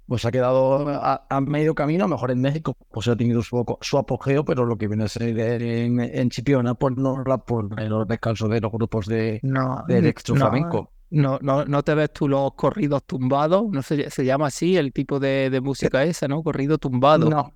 pues 0.10 0.26
ha 0.26 0.32
quedado 0.32 0.90
a, 0.90 1.28
a 1.30 1.40
medio 1.40 1.76
camino, 1.76 2.08
mejor 2.08 2.32
en 2.32 2.42
México, 2.42 2.76
pues 2.92 3.08
ha 3.08 3.16
tenido 3.16 3.44
su, 3.44 3.64
su 3.80 3.98
apogeo, 4.00 4.44
pero 4.44 4.66
lo 4.66 4.76
que 4.76 4.88
viene 4.88 5.04
a 5.04 5.08
ser 5.08 5.40
en, 5.40 6.00
en 6.00 6.30
Chipiona, 6.32 6.74
pues 6.74 6.98
no 6.98 7.24
la 7.24 7.38
por 7.38 7.80
los 7.80 8.08
descansos 8.08 8.50
de 8.50 8.60
los 8.60 8.72
grupos 8.72 9.06
de, 9.06 9.40
no, 9.44 9.84
de 9.88 10.00
electro 10.00 10.34
no, 10.34 10.42
flamenco. 10.42 10.92
No, 11.12 11.38
no, 11.44 11.64
no 11.64 11.84
te 11.84 11.94
ves 11.94 12.12
tú 12.12 12.28
los 12.28 12.56
corridos 12.56 13.04
tumbados, 13.06 13.66
no 13.70 13.84
se, 13.84 14.10
se 14.10 14.26
llama 14.26 14.48
así 14.48 14.78
el 14.78 14.92
tipo 14.92 15.20
de, 15.20 15.52
de 15.52 15.62
música 15.62 16.04
esa, 16.04 16.28
¿no? 16.28 16.42
Corrido 16.42 16.80
tumbado. 16.80 17.30
No, 17.30 17.54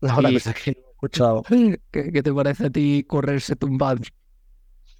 la 0.00 0.14
verdad 0.14 0.32
es 0.34 0.54
que 0.54 0.70
no 0.70 0.78
he 0.86 0.90
escuchado. 0.92 1.42
¿Qué, 1.90 2.12
qué 2.12 2.22
te 2.22 2.32
parece 2.32 2.66
a 2.66 2.70
ti 2.70 3.04
correrse 3.08 3.56
tumbado? 3.56 4.02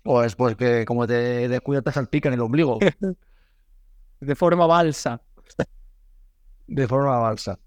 Pues, 0.02 0.34
pues 0.34 0.56
que 0.56 0.84
como 0.84 1.06
te 1.06 1.48
descuidas 1.48 1.84
te 1.84 1.92
salpica 1.92 2.28
en 2.28 2.34
el 2.34 2.40
ombligo, 2.40 2.80
De 4.20 4.34
forma 4.34 4.66
balsa. 4.66 5.20
de 6.66 6.86
forma 6.88 7.18
balsa. 7.18 7.58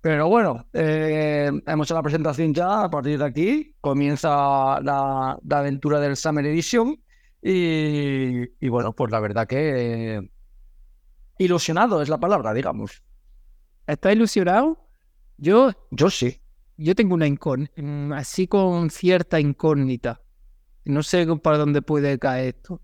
Pero 0.00 0.28
bueno, 0.28 0.66
eh, 0.74 1.50
hemos 1.66 1.86
hecho 1.86 1.94
la 1.94 2.02
presentación 2.02 2.52
ya. 2.52 2.84
A 2.84 2.90
partir 2.90 3.18
de 3.18 3.24
aquí 3.24 3.74
comienza 3.80 4.80
la, 4.82 5.38
la 5.42 5.58
aventura 5.58 5.98
del 5.98 6.16
Summer 6.16 6.44
Edition. 6.44 7.00
Y, 7.40 8.42
y 8.64 8.68
bueno, 8.68 8.94
pues 8.94 9.10
la 9.10 9.20
verdad 9.20 9.46
que 9.46 10.16
eh, 10.16 10.30
ilusionado 11.38 12.02
es 12.02 12.08
la 12.08 12.18
palabra, 12.18 12.52
digamos. 12.52 13.02
¿Estás 13.86 14.12
ilusionado? 14.14 14.78
Yo, 15.36 15.72
Yo 15.90 16.10
sí. 16.10 16.40
yo 16.76 16.94
tengo 16.94 17.14
una 17.14 17.26
incógnita, 17.26 17.72
así 18.16 18.46
con 18.46 18.90
cierta 18.90 19.40
incógnita. 19.40 20.20
No 20.84 21.02
sé 21.02 21.26
para 21.42 21.58
dónde 21.58 21.82
puede 21.82 22.18
caer 22.18 22.54
esto. 22.56 22.80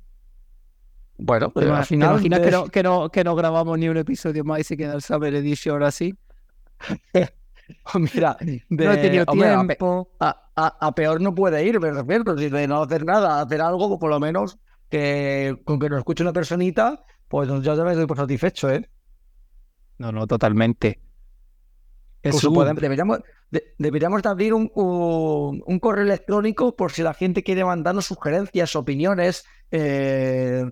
Bueno, 1.22 1.48
¿Te, 1.48 1.52
pero 1.54 1.66
te 1.66 1.94
imaginas 1.94 2.40
que 2.40 2.50
no, 2.50 2.64
que, 2.66 2.82
no, 2.82 3.10
que 3.10 3.24
no 3.24 3.34
grabamos 3.34 3.78
ni 3.78 3.88
un 3.88 3.96
episodio 3.96 4.42
más 4.44 4.60
y 4.60 4.64
se 4.64 4.76
queda 4.76 4.94
el 4.94 5.02
Summer 5.02 5.34
Edition 5.34 5.74
ahora 5.74 5.90
sí? 5.90 6.14
Mira, 7.94 8.36
No 8.68 8.84
he 8.92 8.96
de- 8.96 9.02
tenido 9.02 9.24
hombre, 9.28 9.48
tiempo. 9.76 10.10
a, 10.18 10.50
a- 10.56 10.76
a 10.86 10.94
peor 10.94 11.20
no 11.20 11.34
puede 11.34 11.64
ir, 11.64 11.78
me 11.80 11.90
refiero. 11.92 12.36
Si 12.36 12.48
de 12.48 12.66
no 12.66 12.82
hacer 12.82 13.04
nada, 13.04 13.40
hacer 13.40 13.60
algo, 13.60 13.98
por 13.98 14.10
lo 14.10 14.18
menos 14.18 14.58
que 14.88 15.56
con 15.64 15.78
que 15.78 15.88
nos 15.88 15.98
escuche 15.98 16.22
una 16.24 16.32
personita, 16.32 17.04
pues 17.28 17.48
yo 17.48 17.60
ya 17.62 17.84
me 17.84 17.94
doy 17.94 18.06
por 18.06 18.16
satisfecho, 18.16 18.70
¿eh? 18.70 18.88
No, 19.98 20.10
no, 20.10 20.26
totalmente. 20.26 21.00
Podemos- 22.22 22.80
deberíamos, 22.82 23.20
de- 23.50 23.74
deberíamos 23.78 24.22
de 24.22 24.28
abrir 24.28 24.52
un, 24.54 24.70
un- 24.74 25.62
un 25.64 25.78
correo 25.78 26.04
electrónico 26.04 26.74
por 26.74 26.90
si 26.92 27.02
la 27.02 27.14
gente 27.14 27.42
quiere 27.42 27.64
mandarnos 27.64 28.06
sugerencias, 28.06 28.74
opiniones, 28.76 29.44
eh, 29.70 30.64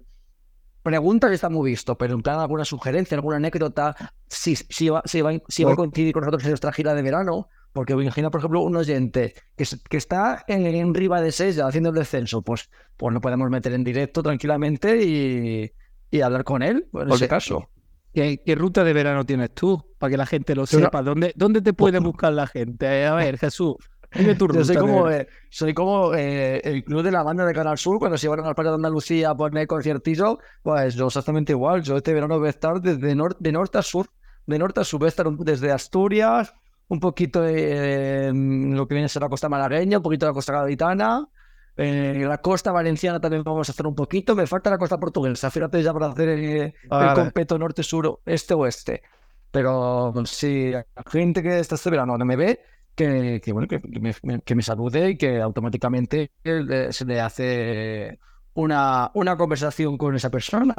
preguntas 0.88 1.30
está 1.32 1.48
muy 1.48 1.70
visto, 1.70 1.96
pero 1.96 2.14
en 2.14 2.22
plan 2.22 2.40
alguna 2.40 2.64
sugerencia, 2.64 3.16
alguna 3.16 3.36
anécdota, 3.36 3.94
si, 4.26 4.56
si, 4.56 4.88
va, 4.88 5.02
si, 5.04 5.20
va, 5.20 5.32
si 5.48 5.64
va 5.64 5.72
a 5.72 5.76
coincidir 5.76 6.12
con 6.12 6.22
nosotros 6.22 6.42
en 6.44 6.50
nuestra 6.50 6.72
gira 6.72 6.94
de 6.94 7.02
verano, 7.02 7.48
porque 7.72 7.92
imagina, 7.92 8.30
por 8.30 8.40
ejemplo, 8.40 8.62
un 8.62 8.74
oyente 8.76 9.34
que, 9.56 9.64
que 9.90 9.96
está 9.96 10.44
en, 10.48 10.66
en 10.66 10.94
Riva 10.94 11.20
de 11.20 11.30
Sella 11.32 11.66
haciendo 11.66 11.90
el 11.90 11.94
descenso, 11.96 12.42
pues, 12.42 12.70
pues 12.96 13.12
lo 13.14 13.20
podemos 13.20 13.48
meter 13.50 13.72
en 13.74 13.84
directo 13.84 14.22
tranquilamente 14.22 15.02
y, 15.04 15.70
y 16.10 16.20
hablar 16.22 16.44
con 16.44 16.62
él, 16.62 16.76
en 16.76 16.90
Porque- 16.90 17.14
ese 17.14 17.28
caso. 17.28 17.68
¿qué, 18.14 18.40
qué 18.44 18.54
ruta 18.54 18.82
de 18.84 18.92
verano 18.94 19.24
tienes 19.24 19.54
tú? 19.54 19.84
Para 19.98 20.10
que 20.10 20.16
la 20.16 20.26
gente 20.26 20.54
lo 20.54 20.66
sepa. 20.66 21.02
¿Dónde, 21.02 21.32
¿Dónde 21.36 21.60
te 21.60 21.72
puede 21.74 21.98
buscar 22.00 22.32
la 22.32 22.46
gente? 22.46 23.04
A 23.06 23.14
ver, 23.14 23.38
Jesús, 23.38 23.76
Yo 24.54 24.64
soy 24.64 24.76
como, 24.76 25.10
eh, 25.10 25.28
soy 25.50 25.74
como 25.74 26.14
eh, 26.14 26.60
el 26.64 26.82
club 26.84 27.02
de 27.02 27.10
la 27.10 27.22
banda 27.22 27.44
de 27.44 27.52
Canal 27.52 27.76
Sur 27.76 27.98
cuando 27.98 28.16
se 28.16 28.26
iban 28.26 28.40
a 28.40 28.46
la 28.46 28.54
playa 28.54 28.70
de 28.70 28.76
Andalucía 28.76 29.30
a 29.30 29.36
poner 29.36 29.66
conciertillo, 29.66 30.38
pues 30.62 30.94
yo 30.94 31.06
exactamente 31.08 31.52
igual. 31.52 31.82
Yo 31.82 31.96
este 31.98 32.14
verano 32.14 32.38
voy 32.38 32.46
a 32.46 32.50
estar 32.50 32.80
desde 32.80 33.14
nor- 33.14 33.36
de 33.38 33.52
norte 33.52 33.76
a 33.78 33.82
sur, 33.82 34.06
de 34.46 34.58
norte 34.58 34.80
a 34.80 34.84
sur, 34.84 34.98
voy 35.00 35.06
a 35.06 35.10
estar 35.10 35.30
desde 35.30 35.70
Asturias, 35.72 36.54
un 36.88 37.00
poquito 37.00 37.42
de 37.42 38.28
eh, 38.28 38.32
lo 38.32 38.88
que 38.88 38.94
viene 38.94 39.06
a 39.06 39.08
ser 39.08 39.20
la 39.22 39.28
costa 39.28 39.48
malagueña, 39.50 39.98
un 39.98 40.02
poquito 40.02 40.24
de 40.24 40.30
la 40.30 40.34
costa 40.34 40.54
gaditana, 40.54 41.28
eh, 41.76 42.24
la 42.26 42.38
costa 42.38 42.72
valenciana 42.72 43.20
también 43.20 43.42
vamos 43.44 43.68
a 43.68 43.72
hacer 43.72 43.86
un 43.86 43.94
poquito, 43.94 44.34
me 44.34 44.46
falta 44.46 44.70
la 44.70 44.78
costa 44.78 44.98
portuguesa, 44.98 45.50
fíjate 45.50 45.82
ya 45.82 45.92
para 45.92 46.06
hacer 46.06 46.28
eh, 46.30 46.62
el 46.64 46.88
Vale. 46.88 47.14
completo 47.14 47.58
norte-sur, 47.58 48.20
este-oeste. 48.24 49.02
Pero 49.50 50.12
si 50.24 50.70
la 50.72 50.84
gente 51.10 51.42
que 51.42 51.58
está 51.58 51.74
este 51.74 51.90
verano 51.90 52.16
no 52.18 52.24
me 52.24 52.36
ve, 52.36 52.60
que, 52.98 53.40
que, 53.42 53.52
bueno, 53.52 53.68
que, 53.68 53.80
que 53.80 54.00
me, 54.00 54.40
que 54.42 54.54
me 54.54 54.62
salude 54.62 55.10
y 55.10 55.16
que 55.16 55.40
automáticamente 55.40 56.32
eh, 56.44 56.88
se 56.90 57.04
le 57.04 57.20
hace 57.20 58.18
una, 58.54 59.10
una 59.14 59.36
conversación 59.36 59.96
con 59.96 60.16
esa 60.16 60.30
persona. 60.30 60.74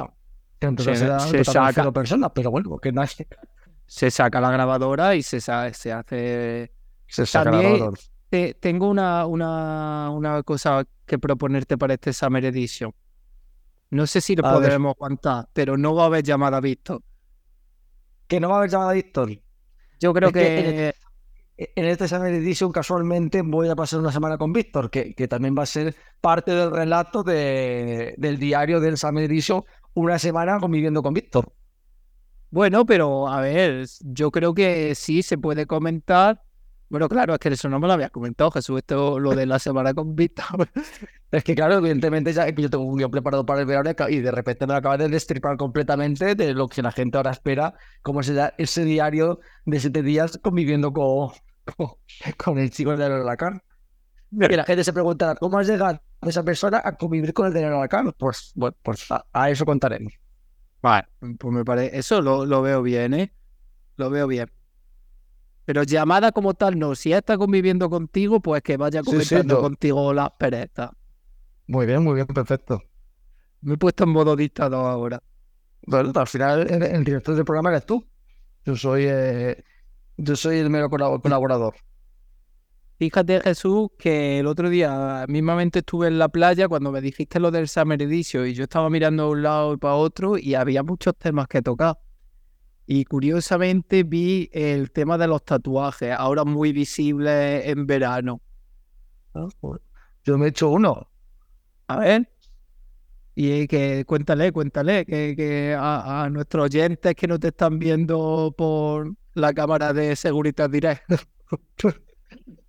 Que 0.58 0.66
entonces 0.66 0.98
Se- 0.98 1.44
se 1.44 1.44
saca. 1.44 1.90
persona, 1.90 2.28
pero 2.32 2.50
bueno, 2.50 2.76
que 2.78 2.92
nadie 2.92 3.26
Se 3.86 4.10
saca 4.10 4.40
la 4.40 4.50
grabadora 4.50 5.14
y 5.16 5.22
se, 5.22 5.40
se 5.40 5.50
hace 5.52 6.70
se 7.06 7.26
saca 7.26 7.46
la 7.46 7.50
También- 7.52 7.72
grabadora. 7.76 8.00
Te- 8.28 8.54
tengo 8.54 8.88
una, 8.88 9.26
una, 9.26 10.10
una 10.10 10.42
cosa 10.44 10.84
que 11.06 11.18
proponerte 11.18 11.76
para 11.78 11.94
este 11.94 12.12
Summer 12.12 12.44
Edition. 12.44 12.92
No 13.90 14.06
sé 14.06 14.20
si 14.20 14.36
lo 14.36 14.46
A 14.46 14.52
ver. 14.52 14.60
podremos 14.60 14.94
aguantar, 14.94 15.48
pero 15.52 15.76
no 15.76 15.94
va 15.96 16.04
a 16.04 16.06
haber 16.06 16.22
llamada 16.22 16.58
a 16.58 16.60
Víctor. 16.60 17.02
Que 18.28 18.38
no 18.38 18.48
va 18.50 18.56
a 18.56 18.58
haber 18.58 18.70
llamada 18.70 18.90
a 18.90 18.94
Víctor. 18.94 19.30
Yo 19.98 20.14
creo 20.14 20.28
Es 20.28 20.32
que 20.34 20.58
en 20.58 20.64
que, 20.76 20.94
En 21.76 21.84
este 21.84 22.08
Summer 22.08 22.32
Edition, 22.32 22.72
casualmente, 22.72 23.42
voy 23.42 23.68
a 23.68 23.76
pasar 23.76 24.00
una 24.00 24.10
semana 24.10 24.38
con 24.38 24.50
Víctor, 24.50 24.90
que, 24.90 25.14
que 25.14 25.28
también 25.28 25.54
va 25.58 25.64
a 25.64 25.66
ser 25.66 25.94
parte 26.22 26.52
del 26.52 26.70
relato 26.70 27.22
de- 27.22 28.14
del 28.16 28.38
diario 28.38 28.80
del 28.80 28.96
Summer 28.96 29.24
Edition, 29.24 29.62
una 29.92 30.18
semana 30.18 30.58
conviviendo 30.58 31.02
con 31.02 31.12
Víctor. 31.12 31.52
bueno, 32.50 32.86
pero 32.86 33.28
a 33.28 33.40
ver, 33.42 33.86
yo 34.00 34.30
creo 34.30 34.54
que 34.54 34.94
sí 34.94 35.22
se 35.22 35.36
puede 35.38 35.66
comentar. 35.66 36.42
Bueno, 36.88 37.08
claro, 37.08 37.34
es 37.34 37.38
que 37.38 37.50
eso 37.50 37.68
no 37.68 37.78
me 37.78 37.86
lo 37.86 37.92
habías 37.92 38.10
comentado, 38.10 38.50
Jesús, 38.50 38.78
esto 38.78 39.20
lo 39.20 39.34
de 39.36 39.46
la 39.46 39.58
semana 39.58 39.92
con 39.94 40.16
Víctor. 40.16 40.68
Es 41.30 41.44
que, 41.44 41.54
claro, 41.54 41.74
evidentemente, 41.78 42.32
ya 42.32 42.50
que 42.52 42.62
yo 42.62 42.68
tengo 42.70 42.82
un 42.84 42.96
guion 42.98 43.10
preparado 43.10 43.46
para 43.46 43.60
el 43.60 43.66
verano 43.66 43.92
y 44.08 44.18
de 44.18 44.32
repente 44.32 44.66
me 44.66 44.72
lo 44.72 44.78
acabas 44.78 44.98
de 44.98 45.08
destripar 45.08 45.56
completamente 45.56 46.34
de 46.34 46.54
lo 46.54 46.66
que 46.66 46.82
la 46.82 46.90
gente 46.90 47.18
ahora 47.18 47.30
espera, 47.30 47.74
como 48.02 48.22
será 48.24 48.52
ese 48.58 48.84
diario 48.84 49.38
de 49.64 49.78
siete 49.78 50.02
días 50.02 50.40
conviviendo 50.42 50.92
con, 50.92 51.30
con, 52.36 52.58
el 52.58 52.70
chico 52.70 52.96
del 52.96 53.12
Alacán. 53.12 53.62
Y 54.32 54.56
la 54.56 54.64
gente 54.64 54.84
se 54.84 54.92
preguntará, 54.92 55.34
¿cómo 55.34 55.58
has 55.58 55.66
llegado 55.66 56.00
a 56.20 56.28
esa 56.28 56.44
persona 56.44 56.80
a 56.84 56.96
convivir 56.96 57.32
con 57.32 57.46
el 57.46 57.52
del 57.52 57.64
Alacán? 57.64 58.12
Pues, 58.16 58.52
bueno, 58.54 58.76
pues 58.82 59.10
a, 59.10 59.24
a 59.32 59.50
eso 59.50 59.64
contaremos. 59.64 60.12
Vale, 60.82 61.08
pues 61.38 61.54
me 61.54 61.64
parece, 61.64 61.98
eso 61.98 62.22
lo, 62.22 62.46
lo 62.46 62.62
veo 62.62 62.82
bien, 62.82 63.14
¿eh? 63.14 63.34
Lo 63.96 64.08
veo 64.08 64.26
bien. 64.26 64.50
Pero 65.64 65.82
llamada 65.82 66.32
como 66.32 66.54
tal, 66.54 66.78
no. 66.78 66.94
Si 66.94 67.12
está 67.12 67.36
conviviendo 67.36 67.90
contigo, 67.90 68.40
pues 68.40 68.62
que 68.62 68.76
vaya 68.76 69.02
Sí, 69.02 69.10
sí, 69.10 69.10
comentando 69.12 69.60
contigo 69.60 70.12
las 70.12 70.30
perezas. 70.32 70.90
Muy 71.66 71.86
bien, 71.86 72.02
muy 72.02 72.14
bien, 72.14 72.26
perfecto. 72.26 72.82
Me 73.60 73.74
he 73.74 73.76
puesto 73.76 74.04
en 74.04 74.10
modo 74.10 74.34
dictador 74.34 74.86
ahora. 74.86 75.22
Bueno, 75.86 76.12
al 76.14 76.26
final, 76.26 76.66
el, 76.68 76.82
el 76.82 77.04
director 77.04 77.34
del 77.34 77.44
programa 77.44 77.70
eres 77.70 77.86
tú. 77.86 78.04
Yo 78.64 78.74
soy, 78.74 79.04
eh, 79.06 79.62
yo 80.22 80.36
soy 80.36 80.58
el 80.58 80.70
mero 80.70 80.88
colabo- 80.90 81.20
colaborador. 81.20 81.74
Fíjate, 82.98 83.40
Jesús, 83.40 83.88
que 83.98 84.38
el 84.40 84.46
otro 84.46 84.68
día 84.68 85.24
mismamente 85.26 85.78
estuve 85.78 86.08
en 86.08 86.18
la 86.18 86.28
playa 86.28 86.68
cuando 86.68 86.92
me 86.92 87.00
dijiste 87.00 87.40
lo 87.40 87.50
del 87.50 87.66
Summer 87.66 88.00
Edition 88.02 88.46
y 88.46 88.52
yo 88.52 88.64
estaba 88.64 88.90
mirando 88.90 89.22
a 89.24 89.28
un 89.30 89.42
lado 89.42 89.72
y 89.74 89.76
para 89.78 89.94
otro 89.94 90.36
y 90.36 90.54
había 90.54 90.82
muchos 90.82 91.16
temas 91.16 91.48
que 91.48 91.62
tocar. 91.62 91.98
Y 92.86 93.04
curiosamente 93.06 94.02
vi 94.02 94.50
el 94.52 94.90
tema 94.90 95.16
de 95.16 95.28
los 95.28 95.44
tatuajes, 95.44 96.12
ahora 96.16 96.44
muy 96.44 96.72
visibles 96.72 97.66
en 97.66 97.86
verano. 97.86 98.42
¿no? 99.34 99.48
Pues, 99.60 99.80
Yo 100.24 100.36
me 100.38 100.46
he 100.46 100.48
hecho 100.50 100.70
uno. 100.70 101.10
A 101.88 101.98
ver. 101.98 102.30
Y 103.34 103.66
que 103.68 104.04
cuéntale, 104.06 104.52
cuéntale, 104.52 105.06
que, 105.06 105.34
que 105.36 105.74
a, 105.78 106.24
a 106.24 106.30
nuestros 106.30 106.64
oyentes 106.66 107.14
que 107.14 107.26
no 107.26 107.38
te 107.38 107.48
están 107.48 107.78
viendo 107.78 108.54
por 108.56 109.14
la 109.34 109.52
cámara 109.52 109.92
de 109.92 110.16
Seguridad 110.16 110.70
Direct. 110.70 111.02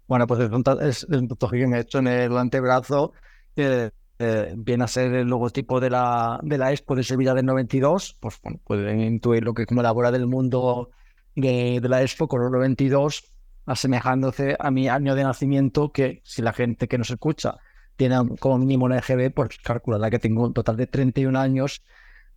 Bueno, 0.07 0.27
pues 0.27 0.39
que 0.39 1.67
me 1.67 1.77
he 1.77 1.79
hecho 1.79 1.99
en 1.99 2.07
el 2.07 2.37
antebrazo, 2.37 3.13
que 3.55 3.91
eh, 4.19 4.53
viene 4.57 4.83
a 4.83 4.87
ser 4.89 5.13
el 5.13 5.27
logotipo 5.29 5.79
de 5.79 5.89
la, 5.89 6.37
de 6.43 6.57
la 6.57 6.71
Expo 6.71 6.95
de 6.95 7.03
Sevilla 7.03 7.33
del 7.33 7.45
92. 7.45 8.17
Pues 8.19 8.37
bueno, 8.43 8.59
pueden 8.65 8.99
intuir 8.99 9.41
lo 9.41 9.53
que 9.53 9.65
como 9.65 9.81
la 9.81 9.93
bola 9.93 10.11
del 10.11 10.27
mundo 10.27 10.89
de, 11.33 11.79
de 11.81 11.87
la 11.87 12.01
Expo 12.01 12.27
el 12.29 12.51
92, 12.51 13.33
asemejándose 13.65 14.57
a 14.59 14.69
mi 14.69 14.89
año 14.89 15.15
de 15.15 15.23
nacimiento, 15.23 15.93
que 15.93 16.21
si 16.25 16.41
la 16.41 16.51
gente 16.51 16.89
que 16.89 16.97
nos 16.97 17.09
escucha 17.09 17.55
tiene 17.95 18.17
como 18.39 18.57
mínimo 18.57 18.85
una 18.87 18.97
EGB, 18.97 19.33
pues 19.33 19.59
calculará 19.63 20.09
que 20.09 20.19
tengo 20.19 20.43
un 20.43 20.53
total 20.53 20.75
de 20.75 20.87
31 20.87 21.39
años 21.39 21.81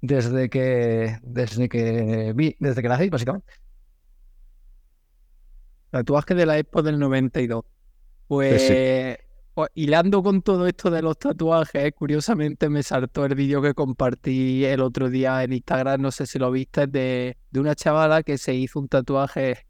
desde 0.00 0.48
que, 0.48 1.18
desde 1.22 1.68
que 1.68 2.32
vi, 2.36 2.54
desde 2.60 2.82
que 2.82 2.88
nací, 2.88 3.08
básicamente. 3.08 3.63
Tatuaje 5.98 6.34
de 6.34 6.44
la 6.44 6.58
Expo 6.58 6.82
del 6.82 6.98
92. 6.98 7.62
Pues, 8.26 8.62
sí. 8.66 9.24
pues, 9.54 9.70
hilando 9.74 10.24
con 10.24 10.42
todo 10.42 10.66
esto 10.66 10.90
de 10.90 11.02
los 11.02 11.16
tatuajes, 11.16 11.92
curiosamente 11.94 12.68
me 12.68 12.82
saltó 12.82 13.24
el 13.24 13.36
vídeo 13.36 13.62
que 13.62 13.74
compartí 13.74 14.64
el 14.64 14.80
otro 14.80 15.08
día 15.08 15.44
en 15.44 15.52
Instagram, 15.52 16.00
no 16.02 16.10
sé 16.10 16.26
si 16.26 16.40
lo 16.40 16.50
viste, 16.50 16.88
de, 16.88 17.36
de 17.52 17.60
una 17.60 17.76
chavala 17.76 18.24
que 18.24 18.38
se 18.38 18.54
hizo 18.54 18.80
un 18.80 18.88
tatuaje 18.88 19.66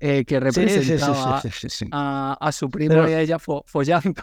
eh, 0.00 0.24
que 0.24 0.40
representaba 0.40 1.40
sí, 1.40 1.50
sí, 1.52 1.68
sí. 1.68 1.86
A, 1.92 2.36
a 2.40 2.50
su 2.50 2.68
primo 2.68 2.94
Pero- 2.94 3.08
y 3.08 3.12
a 3.12 3.20
ella 3.20 3.38
fo- 3.38 3.62
follando. 3.64 4.20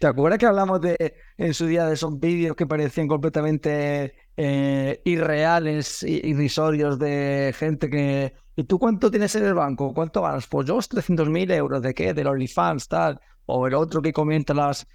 ¿Te 0.00 0.06
acuerdas 0.06 0.38
que 0.38 0.46
hablamos 0.46 0.80
de 0.80 1.14
en 1.36 1.54
su 1.54 1.66
día 1.66 1.86
de 1.86 1.94
esos 1.94 2.18
vídeos 2.18 2.56
que 2.56 2.66
parecían 2.66 3.08
completamente 3.08 4.14
eh, 4.36 5.00
irreales, 5.04 6.02
irrisorios 6.02 6.98
de 6.98 7.54
gente 7.56 7.88
que... 7.88 8.34
¿Y 8.56 8.64
tú 8.64 8.78
cuánto 8.78 9.10
tienes 9.10 9.34
en 9.36 9.44
el 9.44 9.54
banco? 9.54 9.94
¿Cuánto 9.94 10.22
ganas? 10.22 10.46
Pues 10.48 10.66
yo 10.66 10.76
300.000 10.78 11.52
euros. 11.52 11.82
¿De 11.82 11.94
qué? 11.94 12.12
Del 12.12 12.26
OnlyFans, 12.26 12.88
tal. 12.88 13.20
O 13.46 13.66
el 13.66 13.74
otro 13.74 14.02
que 14.02 14.12
comenta 14.12 14.52
las 14.52 14.86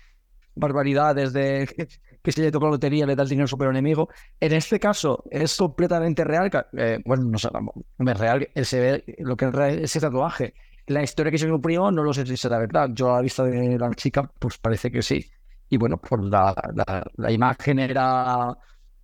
barbaridades 0.55 1.33
de 1.33 1.67
que 2.23 2.31
se 2.31 2.41
le 2.41 2.51
tocó 2.51 2.65
la 2.65 2.71
lotería, 2.71 3.05
le 3.05 3.15
da 3.15 3.23
el 3.23 3.29
dinero 3.29 3.45
a 3.45 3.47
su 3.47 3.57
peor 3.57 3.71
enemigo. 3.71 4.09
En 4.39 4.53
este 4.53 4.79
caso 4.79 5.23
es 5.31 5.55
completamente 5.55 6.23
real. 6.23 6.49
eh, 6.77 6.99
bueno, 7.05 7.23
no 7.25 7.37
sé, 7.37 7.49
no 7.97 8.11
es 8.11 8.19
real. 8.19 8.49
Se 8.63 8.79
ve 8.79 9.03
lo 9.19 9.35
que 9.37 9.45
es 9.45 9.55
ese 9.83 9.99
tatuaje. 10.01 10.53
La 10.87 11.01
historia 11.03 11.31
que 11.31 11.37
se 11.37 11.47
primo 11.59 11.91
no 11.91 12.03
lo 12.03 12.13
sé 12.13 12.25
si 12.25 12.35
será 12.37 12.57
verdad. 12.59 12.89
Yo 12.93 13.11
a 13.13 13.17
la 13.17 13.21
vista 13.21 13.43
de 13.43 13.77
la 13.79 13.93
chica, 13.93 14.29
pues 14.39 14.57
parece 14.57 14.91
que 14.91 15.01
sí. 15.01 15.25
Y 15.69 15.77
bueno, 15.77 15.97
pues 15.97 16.21
la, 16.23 16.53
la, 16.75 17.05
la 17.15 17.31
imagen 17.31 17.79
era 17.79 18.55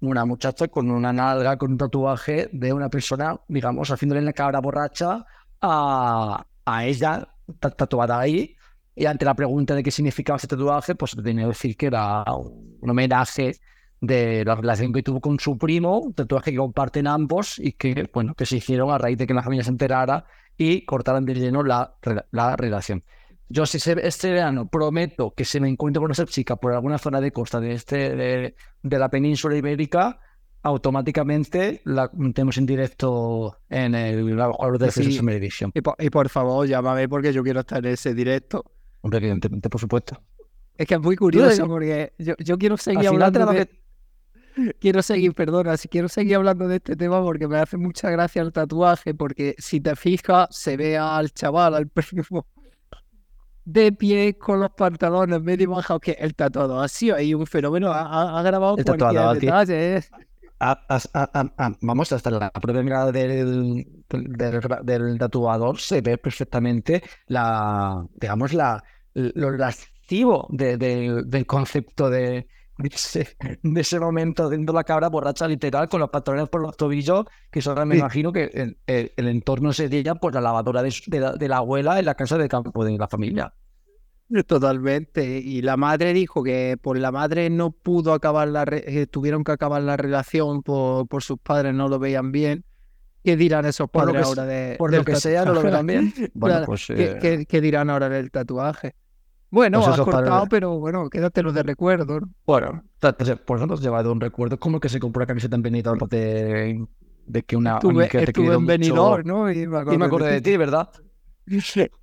una 0.01 0.25
muchacha 0.25 0.67
con 0.67 0.91
una 0.91 1.12
nalga, 1.13 1.57
con 1.57 1.71
un 1.71 1.77
tatuaje 1.77 2.50
de 2.51 2.74
una 2.74 2.89
persona, 2.89 3.39
digamos, 3.48 3.89
haciéndole 3.91 4.19
en 4.19 4.25
la 4.25 4.33
cara 4.33 4.59
borracha 4.59 5.25
a, 5.62 6.45
a 6.65 6.86
ella, 6.86 7.27
ta- 7.59 7.71
tatuada 7.71 8.19
ahí, 8.19 8.55
Y 8.95 9.05
ante 9.05 9.25
la 9.25 9.33
pregunta 9.33 9.74
de 9.75 9.81
qué 9.83 9.91
significaba 9.91 10.38
ese 10.38 10.48
tatuaje, 10.48 10.95
pues 10.95 11.15
tenía 11.24 11.43
que 11.43 11.48
decir 11.50 11.77
que 11.77 11.86
era 11.88 12.24
un 12.33 12.89
homenaje 12.89 13.55
de 14.01 14.43
la 14.45 14.55
relación 14.55 14.93
que 14.93 15.03
tuvo 15.03 15.19
con 15.21 15.39
su 15.39 15.57
primo, 15.57 16.12
tatuaje 16.15 16.51
que 16.51 16.57
comparten 16.57 17.07
ambos 17.07 17.57
y 17.59 17.74
que, 17.74 18.09
bueno, 18.13 18.36
que 18.36 18.45
se 18.45 18.57
hicieron 18.57 18.91
a 18.91 18.98
raíz 18.98 19.17
de 19.17 19.27
que 19.27 19.33
la 19.33 19.43
familia 19.43 19.63
se 19.63 19.71
enterara 19.71 20.25
y 20.60 20.86
cortaran 20.86 21.25
de 21.25 21.36
lleno 21.36 21.63
la, 21.63 21.96
la 22.32 22.56
relación. 22.58 23.01
Yo 23.48 23.66
si 23.66 23.78
este 23.78 24.30
verano 24.30 24.68
prometo 24.68 25.34
que 25.34 25.46
se 25.46 25.60
me 25.60 25.70
encuentro 25.70 26.01
con 26.01 26.12
esa 26.12 26.25
chica 26.25 26.58
por 26.58 26.74
alguna 26.74 27.00
zona 27.00 27.22
de 27.22 27.32
costa 27.32 27.60
de, 27.62 27.72
este, 27.72 28.16
de, 28.84 29.00
la 29.00 29.10
península 29.10 29.56
ibérica, 29.56 30.20
automáticamente 30.62 31.82
la 31.86 32.12
metemos 32.13 32.58
en 32.58 32.66
directo 32.66 33.58
en 33.70 33.96
el 33.96 34.36
juego 34.36 34.78
de 34.78 34.92
sí. 34.92 35.13
Summer 35.13 35.38
Edition. 35.38 35.72
Y 35.74 35.82
por, 35.82 35.96
y 35.98 36.10
por, 36.10 36.28
favor, 36.28 36.68
llámame 36.68 37.08
porque 37.08 37.32
yo 37.32 37.42
quiero 37.42 37.62
estar 37.62 37.84
en 37.84 37.94
ese 37.94 38.13
directo. 38.13 38.63
Hombre, 39.01 39.20
evidentemente, 39.20 39.70
por 39.70 39.80
supuesto. 39.80 40.22
Es 40.78 40.86
que 40.86 40.96
es 40.96 41.01
muy 41.01 41.16
curioso 41.16 41.68
porque 41.68 42.13
yo, 42.18 42.36
yo 42.38 42.58
quiero 42.58 42.75
seguir 42.75 43.08
hablando 43.08 43.46
de... 43.48 43.78
Quiero 44.79 45.01
seguir, 45.01 45.34
perdona, 45.34 45.77
si 45.77 45.88
quiero 45.88 46.10
seguir 46.10 46.36
hablando 46.36 46.68
de 46.68 46.77
este 46.77 46.96
tema 46.96 47.22
porque 47.22 47.48
me 47.48 47.58
hace 47.58 47.77
mucha 47.77 48.10
gracia 48.10 48.41
el 48.41 48.51
tatuaje, 48.51 49.13
porque 49.13 49.56
si 49.58 49.79
te 49.79 49.96
fijas, 49.96 50.48
se 50.51 50.77
ve 50.77 50.98
al 50.98 51.32
chaval, 51.32 51.75
al 51.75 51.88
primo, 51.88 52.46
de 53.65 53.91
pie 53.91 54.38
con 54.38 54.60
los 54.60 54.72
pantalones 54.72 55.41
medio 55.41 55.70
bajados, 55.70 56.01
que 56.01 56.12
el 56.13 56.36
tatuado 56.36 56.82
ha 56.82 56.88
sido 56.88 57.15
ahí 57.15 57.34
un 57.34 57.46
fenómeno, 57.46 57.91
ha, 57.94 58.41
grabado 58.41 58.77
el 58.77 58.86
cualquier 58.86 59.39
detalle. 59.39 60.03
vamos, 61.82 62.12
hasta 62.12 62.32
la 62.32 62.50
prueba 62.51 63.12
del, 63.12 63.86
del, 64.10 65.18
tatuador 65.20 65.79
se 65.79 66.01
ve 66.01 66.18
perfectamente 66.18 67.03
la, 67.27 68.06
digamos, 68.15 68.53
la, 68.53 68.84
lo 69.13 69.51
lascivo 69.51 70.48
del 70.50 71.46
concepto 71.46 72.10
de, 72.10 72.48
de 72.79 73.81
ese, 73.81 74.00
momento 74.00 74.50
dentro 74.50 74.74
de 74.74 74.77
la 74.77 74.83
cabra 74.86 75.09
borracha 75.09 75.48
literal 75.48 75.89
con 75.89 76.00
los 76.00 76.09
pantalones 76.09 76.48
por 76.48 76.62
los 76.62 76.77
tobillos, 76.77 77.25
que 77.51 77.59
eso 77.59 77.75
me 77.86 77.98
imagino 77.98 78.31
que 78.31 78.45
el, 78.53 78.77
el, 78.88 79.27
entorno 79.27 79.74
sería 79.74 80.15
pues 80.15 80.33
la 80.33 80.41
lavadora 80.41 80.81
de, 80.81 80.93
de, 81.07 81.48
la, 81.48 81.57
abuela 81.57 82.00
en 82.00 82.05
la 82.05 82.15
casa 82.15 82.38
de 82.38 82.48
campo 82.48 82.86
de 82.86 82.98
la 82.98 83.07
familia. 83.07 83.53
Totalmente. 84.45 85.39
Y 85.39 85.62
la 85.62 85.75
madre 85.75 86.13
dijo 86.13 86.43
que 86.43 86.77
por 86.81 86.98
la 86.98 87.12
madre 87.12 87.50
no 87.50 87.71
pudo 87.71 88.13
acabar 88.13 88.48
la 88.48 88.63
eh, 88.71 89.07
tuvieron 89.07 89.43
que 89.43 89.51
acabar 89.51 89.81
la 89.81 89.98
relación 89.98 90.62
por, 90.62 91.07
por 91.07 91.24
sus 91.24 91.39
padres, 91.39 91.74
no 91.74 91.89
lo 91.89 92.00
veían 92.00 92.31
bien. 92.31 92.63
¿Qué 93.24 93.36
dirán 93.36 93.65
esos 93.65 93.89
padres 93.89 94.25
ahora 94.25 94.45
de 94.45 94.75
Por 94.77 94.93
lo 94.93 95.03
que 95.03 95.15
sea, 95.15 95.43
no 95.43 95.53
lo 95.53 95.62
verán 95.62 95.86
bien. 95.86 96.13
Bueno, 96.33 96.65
pues, 96.65 96.88
¿Qué, 96.88 97.45
qué, 97.48 97.62
dirán 97.62 97.89
ahora 97.89 98.07
del 98.07 98.31
tatuaje? 98.31 98.95
Bueno, 99.51 99.79
pues 99.79 99.89
has 99.89 100.01
cortado, 100.01 100.48
pero 100.50 100.79
bueno, 100.79 101.10
quédatelo 101.10 101.51
de 101.51 101.63
recuerdo. 101.63 102.20
Bueno, 102.46 102.84
por 103.46 103.58
eso 103.58 103.74
has 103.74 103.82
llevado 103.82 104.12
un 104.12 104.22
recuerdo. 104.22 104.60
como 104.60 104.79
que 104.79 104.89
se 104.89 105.00
compró 105.00 105.22
la 105.22 105.27
camiseta 105.27 105.56
en 105.56 105.62
Benidorm 105.63 106.08
de, 106.08 106.86
de 107.25 107.44
que 107.44 107.56
una 107.56 107.75
estuve, 107.75 108.08
que 108.08 108.20
te 108.20 108.24
estuve 108.25 108.53
en 108.53 108.65
Benidorm, 108.65 109.27
¿no? 109.27 109.51
Y 109.51 109.65
me, 109.68 109.77
y 109.77 110.03
acordé 110.03 110.34
de 110.34 110.41
ti, 110.41 110.58
¿verdad? 110.58 110.89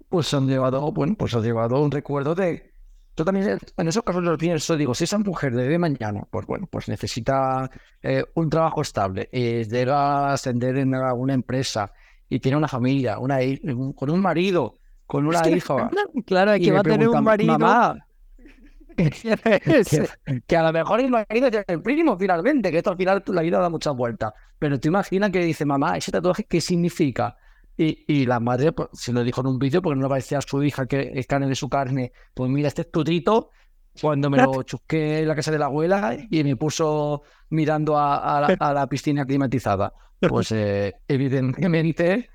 Pues 0.08 0.32
han 0.34 0.46
llevado, 0.46 0.92
bueno, 0.92 1.14
pues 1.16 1.34
has 1.34 1.42
llevado 1.42 1.80
un 1.82 1.90
recuerdo 1.90 2.34
de... 2.34 2.74
Yo 3.16 3.24
también, 3.24 3.58
en 3.76 3.88
esos 3.88 4.02
casos 4.02 4.22
lo 4.22 4.36
pienso, 4.36 4.76
digo, 4.76 4.94
si 4.94 5.04
esa 5.04 5.18
mujer 5.18 5.54
de 5.54 5.78
mañana, 5.78 6.24
pues 6.30 6.46
bueno, 6.46 6.68
pues 6.70 6.88
necesita 6.88 7.70
eh, 8.02 8.22
un 8.34 8.50
trabajo 8.50 8.82
estable 8.82 9.28
y 9.32 9.64
debe 9.64 9.92
ascender 9.92 10.76
en 10.76 10.94
alguna 10.94 11.32
empresa 11.32 11.92
y 12.28 12.40
tiene 12.40 12.58
una 12.58 12.68
familia, 12.68 13.18
una, 13.18 13.38
con 13.94 14.10
un 14.10 14.20
marido, 14.20 14.78
con 15.06 15.26
una 15.26 15.48
hija. 15.48 15.90
Claro, 16.26 16.52
que 16.58 16.72
va 16.72 16.80
a 16.80 16.82
tener 16.82 17.08
un 17.08 17.24
marido. 17.24 17.58
Mamá, 17.58 18.06
que, 20.46 20.56
a 20.56 20.62
lo 20.62 20.72
mejor 20.72 21.00
el 21.00 21.10
marido 21.10 21.48
es 21.48 21.64
el 21.66 21.82
primo 21.82 22.16
finalmente, 22.16 22.70
que 22.70 22.78
esto 22.78 22.90
al 22.90 22.96
final 22.96 23.22
la 23.26 23.42
vida 23.42 23.58
da 23.58 23.68
muchas 23.68 23.94
vueltas. 23.94 24.32
Pero 24.58 24.80
tú 24.80 24.88
imaginas 24.88 25.30
que 25.30 25.40
dice, 25.40 25.66
mamá, 25.66 25.96
ese 25.98 26.10
tatuaje, 26.10 26.44
¿qué 26.44 26.60
significa? 26.60 27.36
Y, 27.76 28.04
y 28.08 28.24
la 28.24 28.40
madre 28.40 28.72
pues, 28.72 28.88
se 28.94 29.12
lo 29.12 29.22
dijo 29.22 29.42
en 29.42 29.48
un 29.48 29.58
vídeo 29.58 29.82
porque 29.82 29.96
no 29.96 30.04
le 30.04 30.08
parecía 30.08 30.38
a 30.38 30.40
su 30.40 30.62
hija 30.62 30.86
que 30.86 31.12
es 31.14 31.26
carne 31.26 31.46
de 31.46 31.54
su 31.54 31.68
carne. 31.68 32.12
Pues 32.32 32.50
mira, 32.50 32.68
este 32.68 32.84
tutito, 32.84 33.50
cuando 34.00 34.30
me 34.30 34.38
lo 34.38 34.62
chusqué 34.62 35.20
en 35.20 35.28
la 35.28 35.34
casa 35.34 35.50
de 35.50 35.58
la 35.58 35.66
abuela 35.66 36.16
y 36.30 36.42
me 36.42 36.56
puso 36.56 37.22
mirando 37.50 37.98
a, 37.98 38.40
la, 38.58 38.86
piscina 38.86 39.26
climatizada. 39.26 39.92
Pues 40.18 40.52
eh, 40.52 40.94
evidentemente 41.06 42.30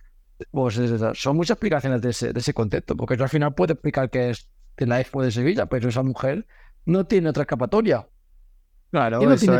pues 0.49 0.79
son 1.13 1.35
muchas 1.35 1.55
explicaciones 1.55 2.01
de 2.01 2.09
ese, 2.09 2.33
de 2.33 2.39
ese 2.39 2.53
concepto, 2.53 2.95
porque 2.95 3.21
al 3.21 3.29
final 3.29 3.53
puede 3.53 3.73
explicar 3.73 4.09
que 4.09 4.31
es 4.31 4.49
de 4.77 4.85
la 4.87 4.99
Expo 4.99 5.21
de 5.21 5.31
Sevilla, 5.31 5.67
pero 5.67 5.89
esa 5.89 6.03
mujer 6.03 6.47
no 6.85 7.05
tiene 7.05 7.29
otra 7.29 7.43
escapatoria. 7.43 8.07
Claro, 8.91 9.21
no 9.21 9.35
tiene 9.35 9.55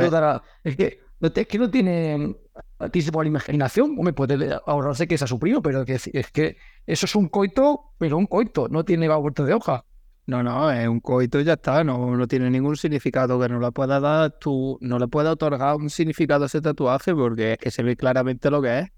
es. 0.63 0.75
que, 0.75 0.99
es 1.21 1.47
que 1.47 1.57
no 1.59 1.69
tiene 1.69 2.35
la 2.79 3.25
imaginación, 3.25 3.95
me 3.95 4.13
puede 4.13 4.57
ahorrarse 4.65 5.07
que 5.07 5.17
sea 5.17 5.27
su 5.27 5.39
primo, 5.39 5.61
pero 5.61 5.83
es 5.83 6.31
que 6.31 6.57
eso 6.85 7.05
es 7.05 7.15
un 7.15 7.29
coito, 7.29 7.93
pero 7.97 8.17
un 8.17 8.25
coito, 8.25 8.67
no 8.67 8.83
tiene 8.83 9.07
vuelta 9.07 9.43
de 9.43 9.53
hoja. 9.53 9.85
No, 10.27 10.43
no, 10.43 10.71
es 10.71 10.87
un 10.87 10.99
coito 10.99 11.39
y 11.39 11.43
ya 11.43 11.53
está, 11.53 11.83
no, 11.83 12.15
no 12.15 12.27
tiene 12.27 12.49
ningún 12.49 12.77
significado 12.77 13.39
que 13.39 13.49
no 13.49 13.59
le 13.59 13.71
pueda 13.71 13.99
dar 13.99 14.37
tú, 14.39 14.77
no 14.79 14.99
le 14.99 15.07
pueda 15.07 15.31
otorgar 15.31 15.75
un 15.75 15.89
significado 15.89 16.43
a 16.43 16.47
ese 16.47 16.61
tatuaje 16.61 17.13
porque 17.13 17.53
es 17.53 17.57
que 17.57 17.71
se 17.71 17.83
ve 17.83 17.95
claramente 17.95 18.49
lo 18.49 18.61
que 18.61 18.79
es. 18.79 18.91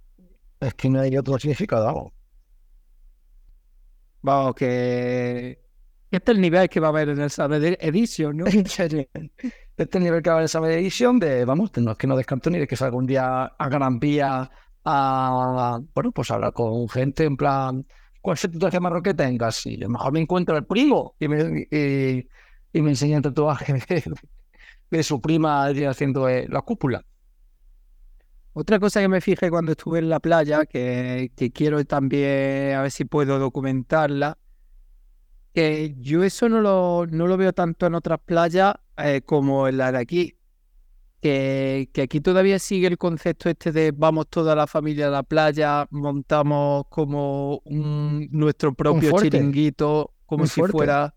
Es 0.63 0.73
que 0.75 0.89
no 0.89 1.01
hay 1.01 1.17
otro 1.17 1.37
significado. 1.37 2.13
Vamos, 4.21 4.55
que. 4.55 5.59
Este 6.09 6.31
es 6.31 6.35
el 6.35 6.41
nivel 6.41 6.69
que 6.69 6.79
va 6.79 6.87
a 6.87 6.89
haber 6.91 7.09
en 7.09 7.19
el 7.19 7.29
Saber 7.29 7.77
Edition, 7.81 8.37
¿no? 8.37 8.45
Este 9.75 9.89
es 9.89 9.95
el 9.95 10.03
nivel 10.03 10.21
que 10.21 10.29
va 10.29 10.35
a 10.35 10.37
haber 10.37 10.41
en 10.41 10.43
el 10.43 10.49
Saber 10.49 10.71
Edition 10.77 11.19
de, 11.19 11.43
vamos, 11.45 11.71
no 11.77 11.91
es 11.91 11.97
que 11.97 12.05
no 12.05 12.15
descanto 12.15 12.51
ni 12.51 12.59
de 12.59 12.67
que 12.67 12.75
salga 12.75 12.95
un 12.95 13.07
día 13.07 13.45
a 13.45 13.69
Gran 13.69 13.99
Vía 13.99 14.49
a, 14.85 15.79
bueno, 15.93 16.11
pues 16.11 16.29
hablar 16.31 16.53
con 16.53 16.87
gente 16.89 17.23
en 17.23 17.37
plan, 17.37 17.85
¿cuál 18.21 18.35
es 18.35 18.45
el 18.45 18.51
tatuaje 18.51 18.79
marrón 18.79 19.03
que 19.03 19.13
tengas? 19.13 19.65
Y 19.65 19.75
a 19.75 19.79
lo 19.79 19.89
mejor 19.89 20.13
me 20.13 20.19
encuentro 20.19 20.55
el 20.55 20.65
primo 20.65 21.15
y 21.19 21.27
me, 21.27 21.67
y, 21.71 22.81
me 22.81 22.89
enseña 22.91 23.17
el 23.17 23.23
tatuaje 23.23 23.73
de, 24.91 25.03
su 25.03 25.19
prima 25.19 25.65
haciendo 25.65 26.29
eh, 26.29 26.47
la 26.49 26.61
cúpula. 26.61 27.03
Otra 28.55 28.79
cosa 28.79 29.01
que 29.01 29.07
me 29.07 29.19
fijé 29.19 29.49
cuando 29.49 29.71
estuve 29.71 29.97
en 29.97 30.09
la 30.09 30.19
playa, 30.19 30.65
que, 30.65 31.31
quiero 31.53 31.83
también 31.85 32.75
a 32.75 32.83
ver 32.83 32.91
si 32.91 33.03
puedo 33.03 33.39
documentarla, 33.39 34.37
que 35.53 35.95
yo 35.99 36.23
eso 36.23 36.47
no 36.49 36.61
lo, 36.61 37.07
no 37.09 37.25
lo 37.25 37.35
veo 37.35 37.53
tanto 37.53 37.87
en 37.87 37.95
otras 37.95 38.19
playas 38.23 38.75
eh, 38.97 39.21
como 39.25 39.67
en 39.67 39.77
la 39.77 39.91
de 39.91 39.97
aquí. 39.97 40.35
Que, 41.19 41.89
que, 41.93 42.03
aquí 42.03 42.19
todavía 42.19 42.59
sigue 42.59 42.85
el 42.87 42.97
concepto 42.97 43.49
este 43.49 43.71
de 43.71 43.91
vamos 43.91 44.27
toda 44.29 44.55
la 44.55 44.67
familia 44.67 45.07
a 45.07 45.09
la 45.11 45.23
playa, 45.23 45.87
montamos 45.89 46.83
como 46.89 47.59
un, 47.63 48.27
nuestro 48.29 48.73
propio 48.73 49.13
chiringuito, 49.19 50.11
como 50.27 50.45
si 50.45 50.61
fuera, 50.61 51.15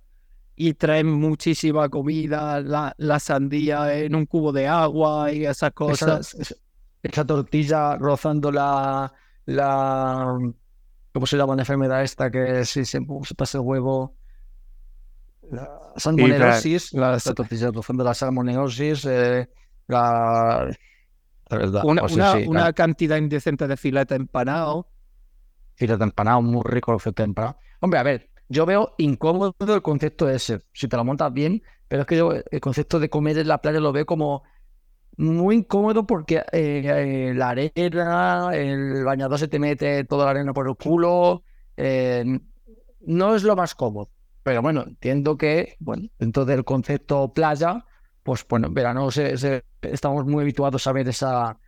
y 0.54 0.72
traen 0.74 1.10
muchísima 1.10 1.88
comida, 1.88 2.60
la, 2.60 2.94
la, 2.96 3.18
sandía 3.18 3.98
en 3.98 4.14
un 4.14 4.26
cubo 4.26 4.52
de 4.52 4.68
agua 4.68 5.32
y 5.32 5.44
esas 5.44 5.72
cosas 5.72 6.36
esa 7.06 7.24
tortilla 7.24 7.96
rozando 7.96 8.50
la, 8.50 9.12
la 9.46 10.38
¿cómo 11.12 11.26
se 11.26 11.36
llama 11.36 11.56
la 11.56 11.62
enfermedad 11.62 12.02
esta 12.02 12.30
que 12.30 12.64
si 12.64 12.84
se, 12.84 13.00
pasa 13.36 13.58
el 13.58 13.64
huevo? 13.64 14.14
La 15.50 15.92
salmonelosis, 15.96 16.92
la, 16.92 17.18
tortilla 17.18 17.70
rozando 17.70 18.04
la 18.04 18.14
salmonelosis, 18.14 19.04
eh, 19.04 19.48
la, 19.86 20.68
verdad, 21.48 21.82
una, 21.84 22.02
pues 22.02 22.16
una, 22.46 22.72
cantidad 22.72 23.16
indecente 23.16 23.68
de 23.68 23.76
filete 23.76 24.14
empanado. 24.16 24.88
Filete 25.76 26.02
empanado, 26.02 26.42
muy 26.42 26.62
rico 26.64 26.92
el 26.92 27.00
filete 27.00 27.22
empanado. 27.22 27.58
Hombre, 27.80 28.00
a 28.00 28.02
ver, 28.02 28.30
yo 28.48 28.66
veo 28.66 28.94
incómodo 28.98 29.54
el 29.58 29.82
concepto 29.82 30.28
ese, 30.28 30.62
si 30.72 30.88
te 30.88 30.96
lo 30.96 31.04
montas 31.04 31.32
bien, 31.32 31.62
pero 31.88 32.02
es 32.02 32.06
que 32.06 32.16
yo 32.16 32.32
el 32.32 32.60
concepto 32.60 32.98
de 32.98 33.08
comer 33.08 33.38
en 33.38 33.48
la 33.48 33.58
playa 33.58 33.80
lo 33.80 33.92
veo 33.92 34.06
como 34.06 34.42
muy 35.16 35.56
incómodo 35.56 36.06
porque 36.06 36.42
eh, 36.52 37.32
la 37.34 37.50
arena, 37.50 38.50
el 38.52 39.04
bañador 39.04 39.38
se 39.38 39.48
te 39.48 39.58
mete 39.58 40.04
toda 40.04 40.26
la 40.26 40.32
arena 40.32 40.52
por 40.52 40.68
el 40.68 40.76
culo. 40.76 41.42
Eh, 41.76 42.24
no 43.00 43.34
es 43.34 43.42
lo 43.42 43.56
más 43.56 43.74
cómodo. 43.74 44.10
Pero 44.42 44.62
bueno, 44.62 44.84
entiendo 44.86 45.36
que, 45.36 45.76
bueno, 45.80 46.08
dentro 46.18 46.44
del 46.44 46.64
concepto 46.64 47.32
playa, 47.32 47.84
pues 48.22 48.46
bueno, 48.48 48.70
verano 48.70 49.08
estamos 49.82 50.26
muy 50.26 50.42
habituados 50.42 50.86
a 50.86 50.92
ver 50.92 51.08
esa, 51.08 51.58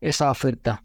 esa 0.00 0.30
oferta, 0.30 0.84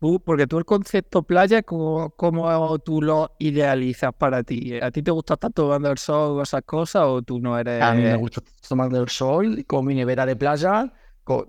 vacaciones 0.00 0.22
porque 0.24 0.46
tú 0.46 0.58
el 0.58 0.64
concepto 0.64 1.22
playa, 1.22 1.62
¿cómo, 1.62 2.10
¿cómo, 2.10 2.78
tú 2.78 3.02
lo 3.02 3.32
idealizas 3.38 4.12
para 4.14 4.42
ti? 4.42 4.78
¿A 4.80 4.90
ti 4.90 5.02
te 5.02 5.10
gusta 5.10 5.34
estar 5.34 5.52
tomando 5.52 5.90
el 5.90 5.98
sol 5.98 6.38
o 6.38 6.42
esas 6.42 6.62
cosas 6.62 7.02
o 7.06 7.22
tú 7.22 7.40
no 7.40 7.58
eres...? 7.58 7.82
A 7.82 7.94
mí 7.94 8.02
me 8.02 8.16
gusta 8.16 8.42
tomando 8.68 9.00
el 9.00 9.08
sol 9.08 9.64
con 9.66 9.86
mi 9.86 9.94
nevera 9.94 10.24
de 10.26 10.36
playa, 10.36 10.92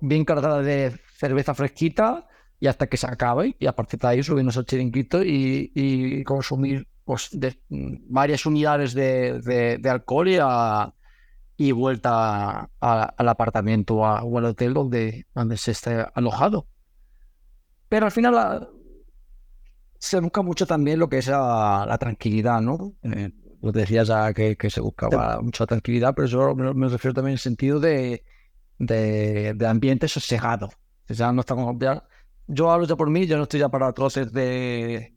bien 0.02 0.26
cargada 0.26 0.62
de 0.62 0.94
cerveza 1.18 1.54
fresquita 1.54 2.28
y 2.60 2.68
hasta 2.68 2.88
que 2.88 2.98
se 2.98 3.08
acabe 3.08 3.56
y 3.60 3.68
a 3.68 3.76
partir 3.76 4.00
de 4.00 4.08
ahí 4.08 4.24
subirnos 4.24 4.58
al 4.58 4.66
chiringuito 4.66 5.24
y, 5.24 5.72
y 5.74 6.24
consumir 6.24 6.88
pues, 7.06 7.30
de, 7.32 7.58
varias 7.70 8.46
unidades 8.46 8.94
de, 8.94 9.82
alcohol 9.90 10.28
y, 10.28 10.38
a, 10.42 10.94
y 11.56 11.72
vuelta 11.72 12.70
al 12.80 13.30
apartamento 13.30 13.96
o, 13.96 14.38
al 14.38 14.46
hotel 14.46 14.74
donde, 14.74 15.26
donde 15.34 15.58
se 15.58 15.72
esté 15.72 16.06
alojado. 16.14 16.68
Pero 17.90 18.06
al 18.06 18.12
final 18.12 18.70
se 19.98 20.20
busca 20.20 20.42
mucho 20.42 20.66
también 20.66 21.00
lo 21.00 21.10
que 21.10 21.18
es 21.18 21.28
la, 21.28 21.98
tranquilidad, 22.00 22.62
¿no? 22.62 22.94
Eh, 23.04 23.32
lo 23.62 23.72
decías 23.72 24.08
ya 24.08 24.34
que, 24.34 24.56
que, 24.56 24.70
se 24.70 24.80
buscaba 24.80 25.42
mucha 25.42 25.66
tranquilidad, 25.66 26.14
pero 26.16 26.28
yo 26.28 26.56
me, 26.56 26.88
refiero 26.88 27.14
también 27.14 27.32
en 27.32 27.34
el 27.34 27.40
sentido 27.40 27.80
de, 27.80 28.24
de, 28.78 29.54
de 29.56 29.68
ambiente 29.68 30.08
sosegado. 30.08 30.70
Ya 31.10 31.34
no 31.34 31.42
estamos, 31.42 31.76
yo 32.48 32.72
hablo 32.72 32.88
ya 32.88 32.96
por 32.96 33.10
mí, 33.10 33.28
yo 33.28 33.38
no 33.38 33.44
estoy 33.44 33.60
ya 33.60 33.70
para 33.70 33.92
troces 33.94 34.32
de, 34.32 35.14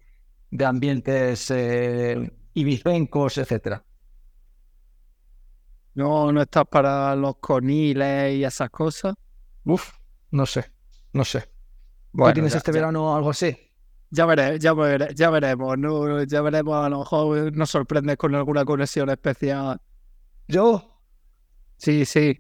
de 0.51 0.65
ambientes 0.65 1.51
eh, 1.51 2.31
ibicencos, 2.55 3.39
etcétera. 3.39 3.85
No, 5.95 6.33
no 6.33 6.43
estás 6.43 6.67
para 6.67 7.15
los 7.17 7.37
coniles 7.37 8.35
y 8.35 8.45
esas 8.45 8.71
cosas. 8.71 9.15
Uf, 9.65 9.93
no 10.31 10.47
sé, 10.47 10.73
no 11.13 11.25
sé. 11.25 11.49
Bueno, 12.13 12.35
tienes 12.35 12.55
este 12.55 12.73
verano 12.73 13.17
algo 13.17 13.31
así? 13.31 13.57
Ya 14.11 14.27
veré, 14.27 14.59
ya, 14.59 14.75
ya 15.15 15.31
veremos, 15.31 15.79
no, 15.79 16.23
ya 16.25 16.43
veremos, 16.43 16.75
a 16.75 16.89
lo 16.91 16.99
mejor 16.99 17.57
nos 17.57 17.71
sorprendes 17.71 18.19
con 18.19 18.35
alguna 18.35 18.65
conexión 18.65 19.09
especial. 19.09 19.81
¿Yo? 20.49 21.01
Sí, 21.79 22.05
sí. 22.05 22.39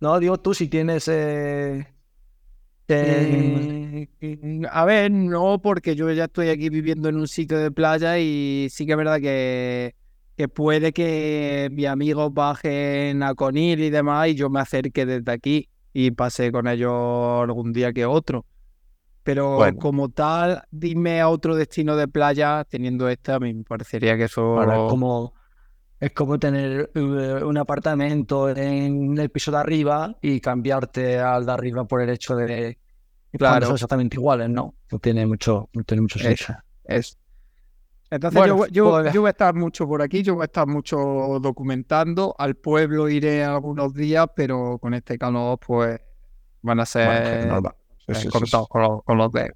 No, 0.00 0.18
digo 0.18 0.38
tú 0.38 0.52
si 0.52 0.68
tienes... 0.68 1.08
Eh, 1.08 1.86
eh, 2.88 4.08
a 4.70 4.84
ver, 4.84 5.10
no, 5.10 5.60
porque 5.62 5.94
yo 5.94 6.10
ya 6.12 6.24
estoy 6.24 6.48
aquí 6.48 6.68
viviendo 6.68 7.08
en 7.08 7.16
un 7.16 7.28
sitio 7.28 7.58
de 7.58 7.70
playa 7.70 8.18
y 8.18 8.68
sí 8.70 8.84
que 8.84 8.92
es 8.92 8.98
verdad 8.98 9.20
que, 9.20 9.94
que 10.36 10.48
puede 10.48 10.92
que 10.92 11.68
mis 11.72 11.86
amigos 11.86 12.34
bajen 12.34 13.22
a 13.22 13.34
Conil 13.34 13.80
y 13.80 13.90
demás 13.90 14.28
y 14.28 14.34
yo 14.34 14.50
me 14.50 14.60
acerque 14.60 15.06
desde 15.06 15.30
aquí 15.30 15.68
y 15.92 16.10
pase 16.10 16.52
con 16.52 16.66
ellos 16.66 16.92
algún 17.42 17.72
día 17.72 17.92
que 17.92 18.06
otro. 18.06 18.44
Pero 19.22 19.58
como 19.78 20.08
tal, 20.08 20.62
dime 20.70 21.20
a 21.20 21.28
otro 21.28 21.54
destino 21.54 21.94
de 21.96 22.08
playa 22.08 22.64
teniendo 22.68 23.08
esta, 23.08 23.38
me 23.38 23.54
parecería 23.64 24.16
que 24.16 24.24
eso... 24.24 24.56
como 24.88 25.34
es 26.00 26.12
como 26.12 26.38
tener 26.38 26.90
eh, 26.94 27.44
un 27.44 27.58
apartamento 27.58 28.48
en 28.48 29.18
el 29.18 29.28
piso 29.28 29.50
de 29.50 29.58
arriba 29.58 30.16
y 30.22 30.40
cambiarte 30.40 31.18
al 31.18 31.44
de 31.44 31.52
arriba 31.52 31.84
por 31.84 32.00
el 32.00 32.08
hecho 32.08 32.34
de 32.34 32.78
claro. 33.32 33.66
son 33.66 33.74
exactamente 33.74 34.16
iguales, 34.16 34.48
¿no? 34.48 34.74
No 34.90 34.98
tiene 34.98 35.26
mucho, 35.26 35.68
no 35.74 35.84
tiene 35.84 36.00
mucho 36.00 36.18
sentido. 36.18 36.56
Es, 36.84 37.18
Entonces 38.10 38.46
yo, 38.46 38.66
yo, 38.68 38.90
pues, 38.90 39.12
yo, 39.12 39.20
voy 39.20 39.28
a 39.28 39.32
estar 39.32 39.54
mucho 39.54 39.86
por 39.86 40.00
aquí, 40.00 40.22
yo 40.22 40.36
voy 40.36 40.42
a 40.42 40.46
estar 40.46 40.66
mucho 40.66 40.96
documentando. 41.38 42.34
Al 42.38 42.54
pueblo 42.54 43.10
iré 43.10 43.44
algunos 43.44 43.92
días, 43.92 44.26
pero 44.34 44.78
con 44.78 44.94
este 44.94 45.18
calor, 45.18 45.58
pues 45.58 46.00
van 46.62 46.80
a 46.80 46.86
ser 46.86 47.46
normal. 48.10 48.66
con, 48.68 49.00
con, 49.00 49.18
los 49.18 49.32
de 49.32 49.52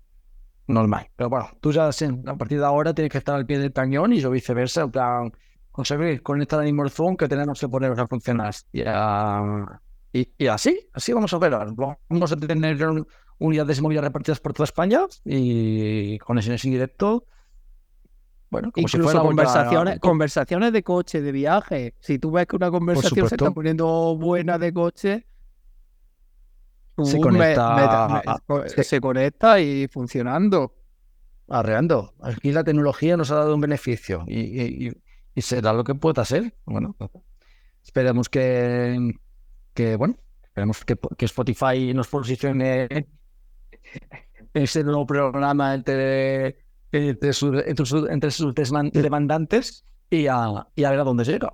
normal. 0.67 1.09
Pero 1.17 1.31
bueno, 1.31 1.51
tú 1.61 1.73
ya 1.73 1.89
a 1.89 2.37
partir 2.37 2.59
de 2.59 2.65
ahora 2.65 2.95
tienes 2.95 3.13
que 3.13 3.19
estar 3.19 3.35
al 3.35 3.47
pie 3.47 3.59
del 3.59 3.73
cañón 3.73 4.13
y 4.13 4.21
yo 4.21 4.31
viceversa, 4.31 4.83
en 4.83 4.91
plan, 4.91 5.33
conseguir 5.71 6.23
conectar 6.23 6.61
al 6.61 6.69
Immorphone 6.69 7.17
que 7.17 7.29
tenemos 7.29 7.59
que 7.59 7.69
poner 7.69 7.99
a 7.99 8.07
funcionar. 8.07 8.55
Y, 8.73 10.29
y, 10.39 10.47
así, 10.47 10.89
así 10.93 11.13
vamos 11.13 11.33
a 11.35 11.39
ver. 11.39 11.53
Vamos 12.09 12.33
a 12.33 12.37
tener 12.37 12.79
unidades 13.39 13.83
móviles 13.83 14.05
repartidas 14.05 14.41
por 14.41 14.53
toda 14.53 14.65
España 14.65 15.01
y 15.25 16.19
conexiones 16.19 16.65
en 16.65 16.71
directo. 16.71 17.27
Bueno, 18.51 18.71
como 18.71 18.87
Incluso 18.87 18.99
si 18.99 19.03
fuera 19.03 19.21
conversaciones, 19.27 19.99
conversaciones 19.99 20.73
de 20.73 20.85
coche, 20.85 21.21
de 21.21 21.33
viaje. 21.33 21.95
Si 21.99 22.21
tú 22.21 22.31
ves 22.31 22.47
que 22.47 22.55
una 22.55 22.71
conversación 22.71 23.29
se 23.29 23.35
está 23.35 23.51
poniendo 23.51 24.17
buena 24.17 24.59
de 24.59 24.73
coche, 24.73 25.27
se 27.03 27.21
conecta, 27.21 28.23
se 28.83 29.01
conecta 29.01 29.61
y 29.61 29.89
funcionando. 29.89 30.75
Arreando. 31.47 32.15
Aquí 32.23 32.53
la 32.53 32.65
tecnología 32.65 33.19
nos 33.19 33.31
ha 33.31 33.35
dado 33.35 33.55
un 33.55 33.61
beneficio 33.61 34.25
y, 34.27 34.91
y 35.35 35.43
será 35.43 35.73
lo 35.73 35.85
que 35.85 35.95
pueda 35.95 36.25
ser. 36.25 36.55
Bueno, 36.65 36.97
esperemos 37.83 38.29
que, 38.29 39.15
que 39.75 39.97
bueno, 39.97 40.17
esperemos 40.43 40.85
que, 40.85 40.97
que 41.17 41.25
Spotify 41.25 41.93
nos 41.95 42.09
posicione 42.09 42.89
ese 44.55 44.85
nuevo 44.85 45.07
programa 45.07 45.75
entre, 45.75 46.59
entre, 46.93 47.33
entre, 47.67 48.31
sus 48.31 48.55
demandantes 48.93 49.85
y 50.09 50.27
a, 50.29 50.67
y 50.75 50.85
a 50.85 50.91
ver 50.91 51.01
a 51.01 51.05
dónde 51.05 51.25
llega. 51.25 51.53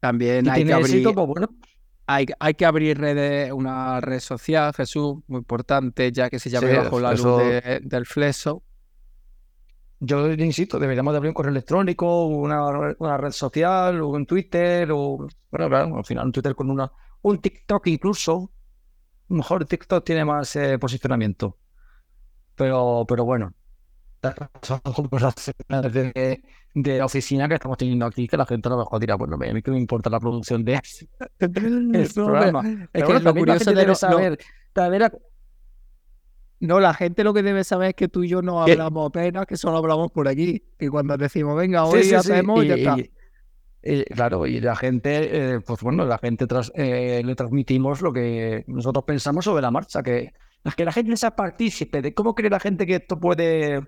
También 0.00 0.48
hay 0.48 0.64
que, 0.64 0.72
abrir, 0.72 1.04
pues 1.04 1.26
bueno. 1.26 1.48
Hay, 2.06 2.26
hay, 2.38 2.54
que 2.54 2.64
abrir 2.66 2.98
redes, 2.98 3.52
una 3.52 4.00
red 4.00 4.20
social, 4.20 4.72
Jesús, 4.74 5.16
muy 5.26 5.38
importante, 5.38 6.12
ya 6.12 6.30
que 6.30 6.38
se 6.38 6.50
llama 6.50 6.68
bajo 6.68 7.00
la 7.00 7.12
luz 7.12 7.42
del 7.82 8.06
fleso 8.06 8.62
yo 10.00 10.32
insisto, 10.32 10.78
deberíamos 10.78 11.12
de 11.12 11.16
abrir 11.18 11.30
un 11.30 11.34
correo 11.34 11.50
electrónico, 11.50 12.26
una, 12.26 12.94
una 12.98 13.16
red 13.16 13.30
social, 13.30 14.00
o 14.00 14.08
un 14.08 14.26
Twitter, 14.26 14.90
o 14.92 15.16
bueno, 15.50 15.68
claro, 15.68 15.96
al 15.96 16.04
final 16.04 16.26
un 16.26 16.32
Twitter 16.32 16.54
con 16.54 16.70
una, 16.70 16.90
un 17.22 17.40
TikTok 17.40 17.86
incluso. 17.86 18.50
Mejor 19.28 19.64
TikTok 19.64 20.04
tiene 20.04 20.24
más 20.24 20.54
eh, 20.56 20.78
posicionamiento. 20.78 21.58
Pero, 22.54 23.04
pero 23.08 23.24
bueno, 23.24 23.54
son 24.62 24.80
cosas 24.80 25.34
de, 25.92 26.42
de 26.74 27.02
oficina 27.02 27.48
que 27.48 27.54
estamos 27.54 27.78
teniendo 27.78 28.06
aquí 28.06 28.26
que 28.28 28.36
la 28.36 28.46
gente 28.46 28.68
a 28.68 28.72
lo 28.72 28.78
mejor 28.78 29.00
dirá, 29.00 29.14
bueno, 29.14 29.36
a 29.36 29.38
mí 29.38 29.62
que 29.62 29.70
me 29.70 29.78
importa 29.78 30.10
la 30.10 30.20
producción 30.20 30.64
de 30.64 30.80
el 31.38 32.10
programa. 32.14 32.88
Es 32.92 33.04
que 33.04 33.20
lo 33.20 33.34
curioso 33.34 33.72
debe 33.72 33.94
saber, 33.94 34.38
no, 36.60 36.80
la 36.80 36.94
gente 36.94 37.22
lo 37.22 37.34
que 37.34 37.42
debe 37.42 37.64
saber 37.64 37.90
es 37.90 37.94
que 37.94 38.08
tú 38.08 38.24
y 38.24 38.28
yo 38.28 38.40
no 38.40 38.62
hablamos 38.62 39.08
apenas, 39.08 39.46
que 39.46 39.56
solo 39.56 39.76
hablamos 39.76 40.10
por 40.10 40.26
aquí. 40.26 40.62
Y 40.78 40.88
cuando 40.88 41.16
decimos, 41.16 41.56
venga, 41.56 41.84
hoy 41.84 42.12
hacemos, 42.12 42.64
y, 42.64 42.68
ya 42.68 42.74
está. 42.76 42.96
claro, 44.14 44.46
y 44.46 44.60
la 44.60 44.74
gente, 44.74 45.54
eh, 45.54 45.60
pues 45.60 45.82
bueno, 45.82 46.06
la 46.06 46.18
gente 46.18 46.46
tras, 46.46 46.72
eh, 46.74 47.22
le 47.24 47.34
transmitimos 47.34 48.00
lo 48.00 48.12
que 48.12 48.64
nosotros 48.68 49.04
pensamos 49.04 49.44
sobre 49.44 49.60
la 49.60 49.70
marcha, 49.70 50.02
que, 50.02 50.32
que 50.76 50.84
la 50.84 50.92
gente 50.92 51.16
sea 51.16 51.36
partícipe 51.36 52.00
de 52.00 52.14
cómo 52.14 52.34
cree 52.34 52.48
la 52.48 52.60
gente 52.60 52.86
que 52.86 52.96
esto 52.96 53.20
puede, 53.20 53.82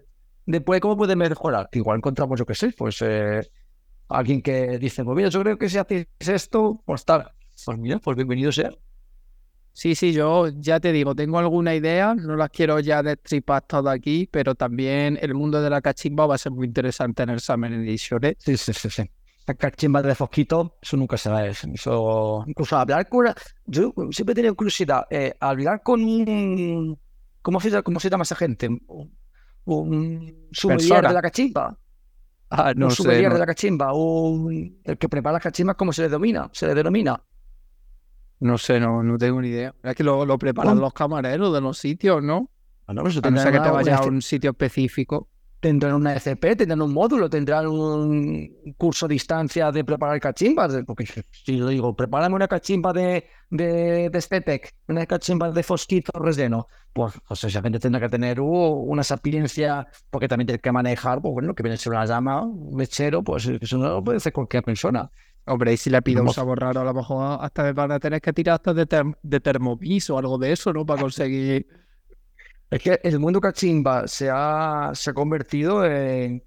de, 0.48 0.80
cómo 0.80 0.96
puede 0.96 1.14
mejorar. 1.14 1.68
Que 1.70 1.78
igual 1.78 1.98
encontramos, 1.98 2.38
yo 2.38 2.46
qué 2.46 2.54
sé, 2.54 2.72
pues 2.76 3.02
eh, 3.02 3.40
alguien 4.08 4.40
que 4.42 4.78
dice, 4.78 5.04
pues 5.04 5.16
mira, 5.16 5.28
yo 5.28 5.42
creo 5.42 5.58
que 5.58 5.68
si 5.68 5.78
haces 5.78 6.06
esto, 6.20 6.82
pues 6.84 7.04
tal. 7.04 7.30
Pues 7.64 7.78
mira, 7.78 7.98
pues 7.98 8.16
bienvenido 8.16 8.50
sea. 8.50 8.70
Sí, 9.72 9.94
sí, 9.94 10.12
yo 10.12 10.48
ya 10.48 10.80
te 10.80 10.90
digo, 10.90 11.14
tengo 11.14 11.38
alguna 11.38 11.74
idea, 11.74 12.14
no 12.14 12.34
las 12.34 12.50
quiero 12.50 12.80
ya 12.80 13.02
destripar 13.02 13.62
todo 13.62 13.90
aquí, 13.90 14.28
pero 14.30 14.56
también 14.56 15.18
el 15.20 15.34
mundo 15.34 15.62
de 15.62 15.70
la 15.70 15.80
cachimba 15.80 16.26
va 16.26 16.34
a 16.34 16.38
ser 16.38 16.50
muy 16.50 16.66
interesante 16.66 17.22
en 17.22 17.30
el 17.30 17.40
Summer 17.40 17.72
Edition. 17.72 18.24
¿eh? 18.24 18.36
Sí, 18.38 18.56
sí, 18.56 18.72
sí, 18.72 18.90
sí. 18.90 19.08
La 19.46 19.54
cachimba 19.54 20.02
de 20.02 20.14
Fosquito, 20.14 20.78
eso 20.82 20.96
nunca 20.96 21.16
se 21.16 21.30
va 21.30 21.38
a 21.38 21.46
Eso... 21.46 22.44
Incluso 22.46 22.76
hablar 22.76 23.08
con... 23.08 23.26
Yo 23.66 23.92
siempre 24.10 24.32
he 24.32 24.34
tenido 24.34 24.56
curiosidad, 24.56 25.06
eh, 25.10 25.34
hablar 25.38 25.82
con 25.82 26.02
un... 26.02 26.98
¿Cómo 27.42 27.60
se, 27.60 27.82
cómo 27.82 28.00
se 28.00 28.10
llama 28.10 28.24
esa 28.24 28.34
gente? 28.34 28.68
Un, 29.70 30.48
un 30.64 30.76
de 30.78 31.00
la 31.12 31.20
cachimba. 31.20 31.78
Ah, 32.48 32.72
no 32.74 32.86
un 32.86 32.92
sé, 32.92 33.06
de 33.06 33.28
la 33.28 33.44
cachimba, 33.44 33.92
un... 33.92 34.80
el 34.82 34.96
que 34.96 35.08
prepara 35.10 35.34
las 35.34 35.42
cachimbas, 35.42 35.76
¿cómo 35.76 35.92
se 35.92 36.02
le 36.02 36.08
domina? 36.08 36.48
Se 36.52 36.66
le 36.66 36.74
denomina. 36.74 37.22
No 38.40 38.56
sé, 38.56 38.80
no, 38.80 39.02
no 39.02 39.18
tengo 39.18 39.42
ni 39.42 39.48
idea. 39.48 39.74
Es 39.82 39.94
que 39.94 40.02
lo, 40.02 40.24
lo 40.24 40.38
preparan 40.38 40.78
los 40.78 40.94
camareros 40.94 41.52
de 41.52 41.60
los 41.60 41.76
sitios, 41.76 42.22
¿no? 42.22 42.50
Ah, 42.86 42.94
no, 42.94 43.06
eso 43.06 43.20
a 43.22 43.30
no 43.30 43.42
ser 43.42 43.52
que 43.52 43.60
te 43.60 43.70
vayas 43.70 44.00
a 44.00 44.04
un 44.04 44.22
sitio 44.22 44.50
específico. 44.52 45.28
Tendrán 45.60 45.94
una 45.94 46.14
FP, 46.14 46.54
tendrán 46.54 46.82
un 46.82 46.92
módulo, 46.92 47.28
tendrán 47.28 47.66
un 47.66 48.74
curso 48.76 49.06
a 49.06 49.08
distancia 49.08 49.72
de 49.72 49.84
preparar 49.84 50.20
cachimbas. 50.20 50.72
Porque 50.86 51.04
si 51.32 51.56
yo 51.56 51.66
digo, 51.66 51.96
prepárame 51.96 52.36
una 52.36 52.46
cachimba 52.46 52.92
de, 52.92 53.26
de, 53.50 54.08
de 54.08 54.20
Stetec, 54.20 54.72
una 54.86 55.04
cachimba 55.06 55.50
de 55.50 55.62
Fosquito 55.64 56.12
relleno, 56.14 56.68
pues, 56.92 57.14
pues 57.26 57.42
esa 57.42 57.60
gente 57.60 57.80
tendrá 57.80 58.00
que 58.00 58.08
tener 58.08 58.40
uh, 58.40 58.46
una 58.46 59.02
sapiencia, 59.02 59.88
porque 60.10 60.28
también 60.28 60.46
tiene 60.46 60.60
que 60.60 60.70
manejar, 60.70 61.20
pues 61.20 61.32
bueno, 61.32 61.54
que 61.54 61.64
viene 61.64 61.74
a 61.74 61.78
ser 61.78 61.92
una 61.92 62.06
llama, 62.06 62.42
un 62.42 62.76
mechero, 62.76 63.24
pues 63.24 63.46
eso 63.46 63.78
no 63.78 63.88
lo 63.88 64.04
puede 64.04 64.18
hacer 64.18 64.32
cualquier 64.32 64.62
persona. 64.62 65.10
Hombre, 65.44 65.72
y 65.72 65.76
si 65.76 65.90
le 65.90 66.02
pido 66.02 66.22
un 66.22 66.32
sabor 66.32 66.60
raro, 66.60 66.82
a 66.82 66.84
lo 66.84 66.94
mejor 66.94 67.38
hasta 67.40 67.62
me 67.62 67.72
van 67.72 67.90
a 67.90 67.98
tener 67.98 68.20
que 68.20 68.32
tirar 68.32 68.56
hasta 68.56 68.74
de, 68.74 69.14
de 69.22 69.40
termovis 69.40 70.10
o 70.10 70.18
algo 70.18 70.38
de 70.38 70.52
eso, 70.52 70.72
¿no? 70.72 70.84
Para 70.84 71.00
conseguir. 71.00 71.66
Es 72.70 72.82
que 72.82 73.00
el 73.02 73.18
mundo 73.18 73.40
cachimba 73.40 74.06
se 74.06 74.28
ha, 74.30 74.90
se 74.94 75.10
ha 75.10 75.14
convertido 75.14 75.84
en. 75.84 76.44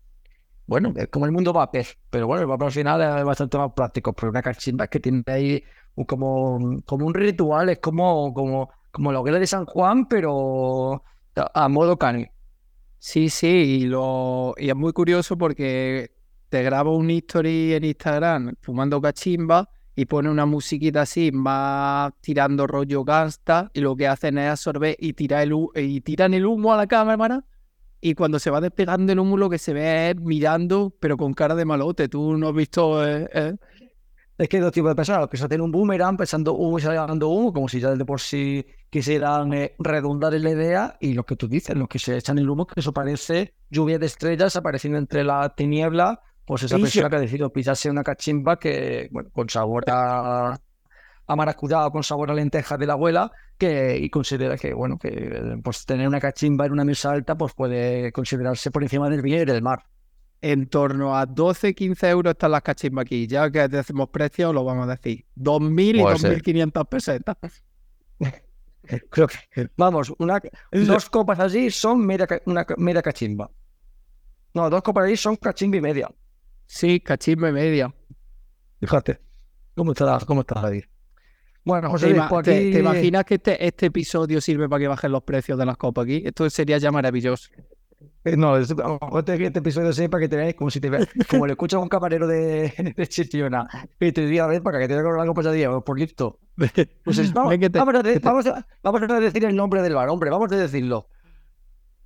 Bueno, 0.68 0.94
es 0.96 1.08
como 1.08 1.26
el 1.26 1.32
mundo 1.32 1.52
vapor, 1.52 1.86
pero 2.10 2.28
bueno, 2.28 2.42
el 2.44 2.48
vapor 2.48 2.68
al 2.68 2.72
final 2.72 3.20
es 3.20 3.26
bastante 3.26 3.58
más 3.58 3.74
práctico, 3.74 4.14
pero 4.14 4.30
una 4.30 4.42
cachimba 4.42 4.86
es 4.86 4.90
que 4.90 5.00
tiene 5.00 5.24
ahí 5.28 5.64
como, 6.08 6.82
como 6.86 7.06
un 7.08 7.14
ritual, 7.14 7.70
es 7.70 7.80
como, 7.80 8.34
como, 8.34 8.70
como 8.92 9.12
la 9.12 9.20
hoguera 9.20 9.40
de 9.40 9.48
San 9.48 9.66
Juan, 9.66 10.08
pero 10.08 11.04
a 11.36 11.68
modo 11.70 11.98
cani. 11.98 12.28
Sí, 13.00 13.30
sí, 13.30 13.48
y, 13.48 13.86
lo, 13.86 14.54
y 14.58 14.70
es 14.70 14.76
muy 14.76 14.94
curioso 14.94 15.38
porque 15.38 16.12
te 16.50 16.64
grabo 16.64 16.96
un 16.96 17.10
history 17.10 17.74
en 17.74 17.84
Instagram 17.86 18.56
fumando 18.62 19.02
cachimba 19.02 19.70
y 19.96 20.06
pone 20.06 20.30
una 20.30 20.46
musiquita 20.46 21.02
así, 21.02 21.32
va 21.32 22.14
tirando 22.22 22.66
rollo 22.68 23.04
gangsta 23.04 23.70
y 23.74 23.82
lo 23.82 23.96
que 23.96 24.08
hacen 24.08 24.38
es 24.38 24.52
absorber 24.52 24.96
y, 25.00 25.14
tirar 25.14 25.44
el, 25.44 25.54
y 25.76 26.02
tiran 26.02 26.34
el 26.34 26.46
humo 26.46 26.74
a 26.74 26.78
la 26.78 26.88
cámara 26.88 27.44
y 28.00 28.16
cuando 28.16 28.40
se 28.40 28.50
va 28.50 28.62
despegando 28.62 29.14
el 29.14 29.20
humo 29.20 29.38
lo 29.38 29.50
que 29.50 29.60
se 29.60 29.74
ve 29.74 30.10
es 30.10 30.16
mirando 30.16 30.96
pero 31.00 31.18
con 31.18 31.34
cara 31.34 31.56
de 31.56 31.66
malote. 31.66 32.08
Tú 32.08 32.38
no 32.38 32.50
has 32.50 32.56
visto... 32.56 33.06
Eh, 33.08 33.30
eh? 33.34 33.56
Es 34.38 34.50
que 34.50 34.58
hay 34.58 34.64
dos 34.64 34.72
tipos 34.72 34.90
de 34.90 34.96
personas, 34.96 35.22
los 35.22 35.30
que 35.30 35.38
se 35.38 35.48
tienen 35.48 35.66
un 35.66 35.72
boomerang 35.72 36.18
pensando 36.18 36.56
humo 36.56 36.80
y 36.80 36.82
saliendo 36.82 37.28
humo, 37.28 37.54
como 37.54 37.70
si 37.70 37.80
ya 37.80 37.94
de 37.94 38.06
por 38.06 38.20
sí 38.20 38.66
quisieran 38.90 39.54
eh, 39.54 39.76
redundar 39.78 40.34
en 40.34 40.44
la 40.44 40.50
idea, 40.50 40.98
y 41.00 41.14
lo 41.14 41.24
que 41.28 41.36
tú 41.36 41.48
dices, 41.48 41.76
los 41.76 41.88
que 41.88 42.00
se 42.00 42.18
echan 42.18 42.40
el 42.40 42.50
humo, 42.50 42.66
que 42.66 42.80
eso 42.80 42.92
parece 42.92 43.54
lluvia 43.70 44.00
de 44.00 44.08
estrellas 44.08 44.56
apareciendo 44.56 44.98
entre 44.98 45.24
la 45.24 45.54
tiniebla, 45.54 46.22
pues 46.46 46.64
esa 46.64 46.78
persona 46.78 47.10
que 47.10 47.16
ha 47.16 47.20
decidido 47.20 47.52
pisarse 47.52 47.90
una 47.90 48.04
cachimba 48.04 48.58
que, 48.60 49.10
bueno, 49.12 49.30
con 49.32 49.50
sabor 49.50 49.86
a, 49.88 50.60
a 51.28 51.36
maracuyá 51.36 51.86
o 51.86 51.92
con 51.92 52.04
sabor 52.04 52.32
a 52.32 52.34
lenteja 52.34 52.78
de 52.78 52.88
la 52.88 52.94
abuela, 52.94 53.32
que, 53.58 53.98
y 53.98 54.10
considera 54.10 54.58
que, 54.58 54.74
bueno, 54.74 54.98
que 54.98 55.60
pues 55.64 55.86
tener 55.86 56.08
una 56.08 56.20
cachimba 56.20 56.66
en 56.66 56.74
una 56.74 56.86
mesa 56.86 57.12
alta, 57.12 57.36
pues 57.36 57.54
puede 57.54 58.12
considerarse 58.12 58.72
por 58.72 58.84
encima 58.84 59.10
del 59.10 59.22
bien 59.22 59.42
y 59.42 59.46
del 59.46 59.62
mar 59.62 59.84
en 60.42 60.68
torno 60.68 61.16
a 61.16 61.26
12, 61.26 61.76
15 61.76 62.10
euros 62.10 62.32
están 62.32 62.52
las 62.52 62.64
cachimbas 62.64 63.04
aquí. 63.04 63.28
Ya 63.28 63.50
que 63.50 63.68
decimos 63.68 64.10
precio, 64.10 64.52
lo 64.52 64.64
vamos 64.64 64.88
a 64.88 64.96
decir. 64.96 65.26
2.000 65.38 65.96
y 65.96 66.02
2.500 66.02 66.90
pesetas. 66.90 67.38
Creo 69.10 69.28
que, 69.28 69.70
vamos, 69.78 70.12
una, 70.18 70.42
dos 70.72 71.10
copas 71.10 71.40
allí 71.40 71.70
son 71.70 72.06
media, 72.06 72.28
una 72.46 72.66
media 72.78 73.02
cachimba. 73.02 73.50
No, 74.54 74.70
dos 74.70 74.82
copas 74.82 75.06
allí 75.06 75.16
son 75.16 75.36
cachimba 75.36 75.78
y 75.78 75.82
media. 75.82 76.10
Sí, 76.72 77.02
cachimba 77.02 77.50
y 77.50 77.52
media. 77.52 77.94
Fíjate. 78.80 79.20
¿Cómo 79.76 79.92
está, 79.92 80.18
cómo 80.26 80.40
está 80.40 80.62
David? 80.62 80.86
Bueno, 81.66 81.90
José, 81.90 82.14
¿Te, 82.44 82.72
¿te, 82.72 82.80
imaginas 82.80 83.26
que 83.26 83.36
este, 83.36 83.68
este 83.68 83.88
episodio 83.88 84.40
sirve 84.40 84.70
para 84.70 84.80
que 84.80 84.88
bajen 84.88 85.12
los 85.12 85.22
precios 85.24 85.60
de 85.60 85.66
las 85.66 85.76
copas 85.76 86.06
aquí? 86.06 86.24
Esto 86.26 86.50
sería 86.50 86.78
ya 86.78 86.90
maravilloso. 86.90 87.50
Eh, 88.24 88.38
no, 88.38 88.56
este, 88.56 88.74
este, 89.18 89.46
este 89.48 89.60
episodio 89.60 89.92
sepa 89.92 90.12
para 90.12 90.22
que 90.22 90.30
te 90.30 90.38
veáis 90.38 90.56
como 90.56 90.72
si 90.72 90.80
te 90.80 90.90
veas, 90.90 91.10
como 91.30 91.46
le 91.46 91.54
escuchas 91.54 91.78
a 91.78 91.84
un 91.84 91.90
camarero 91.90 92.26
de, 92.26 92.74
de 92.96 93.08
Chichiona 93.08 93.68
y 94.00 94.12
te 94.14 94.26
diga, 94.26 94.48
ven 94.48 94.64
para 94.64 94.80
que 94.80 94.88
te 94.88 94.96
con 95.04 95.20
algo 95.20 95.34
pasadía, 95.34 95.70
por 95.82 96.00
listo. 96.00 96.40
Pues 96.56 97.34
vamos, 97.34 97.54
vamos, 97.74 97.96
a, 97.96 98.20
vamos, 98.22 98.48
a, 98.48 98.68
vamos, 98.82 99.02
a, 99.02 99.20
decir 99.20 99.44
el 99.44 99.58
nombre 99.58 99.82
del 99.82 99.94
bar, 99.94 100.08
hombre, 100.08 100.30
vamos 100.30 100.50
a 100.54 100.56
decirlo. 100.56 101.10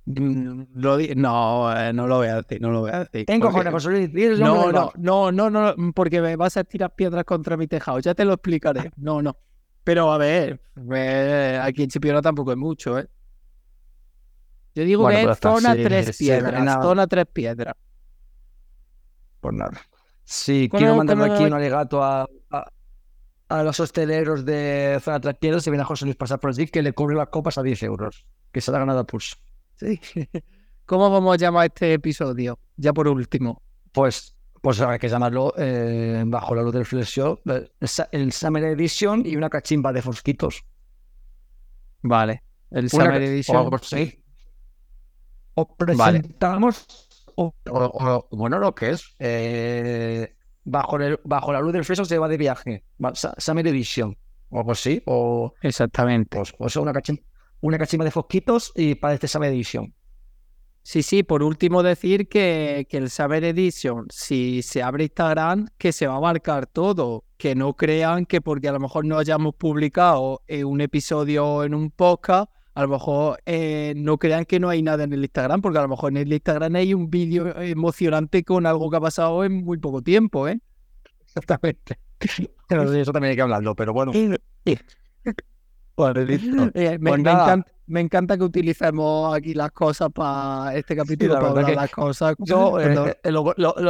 Mm, 0.06 0.66
no, 0.74 1.76
eh, 1.76 1.92
no 1.92 2.06
lo 2.06 2.16
voy 2.18 2.28
a 2.28 2.36
decir, 2.36 2.60
no 2.60 2.70
lo 2.70 2.80
voy 2.82 2.92
a 2.92 3.00
decir. 3.00 3.26
Tengo 3.26 3.50
porque... 3.50 3.70
José 3.70 3.90
Luis, 3.90 4.38
no, 4.38 4.70
no, 4.70 4.92
no, 4.96 5.32
no, 5.32 5.50
no, 5.50 5.74
porque 5.92 6.20
me 6.20 6.36
vas 6.36 6.56
a 6.56 6.62
tirar 6.62 6.94
piedras 6.94 7.24
contra 7.24 7.56
mi 7.56 7.66
tejado, 7.66 7.98
ya 7.98 8.14
te 8.14 8.24
lo 8.24 8.34
explicaré. 8.34 8.92
No, 8.96 9.20
no. 9.20 9.36
Pero 9.82 10.12
a 10.12 10.18
ver, 10.18 10.60
eh, 10.92 11.60
aquí 11.62 11.82
en 11.82 11.88
Chipiona 11.88 12.22
tampoco 12.22 12.52
es 12.52 12.56
mucho, 12.56 12.98
¿eh? 12.98 13.06
Yo 14.74 14.84
digo 14.84 15.08
que 15.08 15.22
es 15.22 15.38
zona 15.38 15.74
tres 15.74 16.16
piedras, 16.16 16.82
zona 16.82 17.06
tres 17.06 17.26
piedras. 17.32 17.74
Pues 19.40 19.54
nada. 19.54 19.80
Sí, 20.24 20.68
quiero 20.70 20.96
mandarle 20.96 21.32
aquí 21.32 21.44
un 21.44 21.52
alegato 21.52 22.02
a, 22.02 22.28
a, 23.48 23.62
los 23.62 23.78
hosteleros 23.78 24.44
de 24.44 24.98
zona 25.02 25.20
tres 25.20 25.36
piedras, 25.36 25.62
si 25.62 25.70
viene 25.70 25.82
a 25.82 25.86
José 25.86 26.04
Luis 26.04 26.16
pasar 26.16 26.40
por 26.40 26.50
allí, 26.50 26.66
que 26.66 26.82
le 26.82 26.92
cobre 26.92 27.16
las 27.16 27.28
copas 27.28 27.58
a 27.58 27.62
10 27.62 27.82
euros, 27.84 28.26
que 28.52 28.60
se 28.60 28.70
ha 28.70 28.78
ganado 28.78 29.00
a 29.00 29.04
pulso. 29.04 29.36
Sí. 29.76 30.00
¿Cómo 30.86 31.10
vamos 31.10 31.34
a 31.34 31.36
llamar 31.36 31.66
este 31.66 31.94
episodio? 31.94 32.58
Ya 32.76 32.92
por 32.92 33.08
último. 33.08 33.62
Pues, 33.92 34.36
pues 34.60 34.80
hay 34.80 34.98
que 34.98 35.08
llamarlo 35.08 35.52
eh, 35.56 36.22
bajo 36.26 36.54
la 36.54 36.62
luz 36.62 36.74
del 36.74 36.84
flexión, 36.84 37.40
el 38.12 38.32
Summer 38.32 38.64
Edition 38.64 39.24
y 39.26 39.36
una 39.36 39.50
cachimba 39.50 39.92
de 39.92 40.02
fosquitos. 40.02 40.64
Vale. 42.02 42.42
El 42.70 42.88
Summer 42.88 43.22
Edition. 43.22 43.70
sí 43.82 44.22
o 45.56 45.66
presentamos, 45.74 46.86
o, 47.34 47.54
bueno, 48.30 48.58
lo 48.58 48.74
que 48.74 48.90
es, 48.90 49.14
eh, 49.18 50.36
bajo, 50.64 50.96
el, 50.98 51.18
bajo 51.24 51.52
la 51.52 51.60
luz 51.60 51.72
del 51.72 51.84
fresco 51.84 52.04
se 52.04 52.18
va 52.18 52.28
de 52.28 52.36
viaje, 52.36 52.84
Summer 53.38 53.66
Edition, 53.66 54.16
o 54.50 54.58
algo 54.58 54.72
así, 54.72 55.02
o... 55.06 55.54
Exactamente. 55.62 56.36
Pues, 56.36 56.54
o 56.58 56.68
sea, 56.68 56.82
una, 56.82 56.92
cachimba, 56.92 57.22
una 57.60 57.78
cachimba 57.78 58.04
de 58.04 58.10
fosquitos 58.10 58.72
y 58.74 58.94
para 58.94 59.14
este 59.14 59.28
Summer 59.28 59.52
Edition. 59.52 59.94
Sí, 60.82 61.02
sí, 61.02 61.24
por 61.24 61.42
último 61.42 61.82
decir 61.82 62.28
que, 62.28 62.86
que 62.88 62.98
el 62.98 63.10
Saber 63.10 63.42
Edition, 63.42 64.06
si 64.08 64.62
se 64.62 64.84
abre 64.84 65.02
Instagram, 65.02 65.66
que 65.78 65.92
se 65.92 66.06
va 66.06 66.14
a 66.14 66.20
marcar 66.20 66.68
todo, 66.68 67.24
que 67.38 67.56
no 67.56 67.74
crean 67.74 68.24
que 68.24 68.40
porque 68.40 68.68
a 68.68 68.72
lo 68.72 68.78
mejor 68.78 69.04
no 69.04 69.18
hayamos 69.18 69.56
publicado 69.56 70.42
un 70.64 70.80
episodio 70.80 71.64
en 71.64 71.74
un 71.74 71.90
podcast, 71.90 72.52
a 72.74 72.82
lo 72.82 72.88
mejor 72.88 73.42
eh, 73.46 73.94
no 73.96 74.16
crean 74.18 74.44
que 74.44 74.60
no 74.60 74.68
hay 74.68 74.80
nada 74.80 75.02
en 75.02 75.12
el 75.12 75.24
Instagram, 75.24 75.60
porque 75.60 75.78
a 75.78 75.82
lo 75.82 75.88
mejor 75.88 76.12
en 76.12 76.18
el 76.18 76.32
Instagram 76.32 76.76
hay 76.76 76.94
un 76.94 77.10
vídeo 77.10 77.60
emocionante 77.60 78.44
con 78.44 78.64
algo 78.64 78.88
que 78.88 78.96
ha 78.98 79.00
pasado 79.00 79.44
en 79.44 79.64
muy 79.64 79.78
poco 79.78 80.02
tiempo, 80.02 80.46
¿eh? 80.46 80.60
Exactamente. 81.26 81.98
eso 82.20 83.12
también 83.12 83.30
hay 83.30 83.36
que 83.36 83.42
hablarlo, 83.42 83.74
pero 83.74 83.92
bueno. 83.92 84.12
Eh, 86.74 86.98
me, 87.00 87.10
pues 87.10 87.22
me, 87.86 88.00
encanta, 88.00 88.36
que 88.36 88.42
utilicemos 88.42 89.34
aquí 89.34 89.54
las 89.54 89.70
cosas 89.70 90.10
para 90.12 90.74
este 90.74 90.94
capítulo, 90.94 91.34
para 91.34 91.48
hablar 91.48 91.70
las 91.70 91.90
cosas. 91.90 92.34
Yo, 92.44 92.78
eh, 92.80 92.94
lo, 93.30 93.42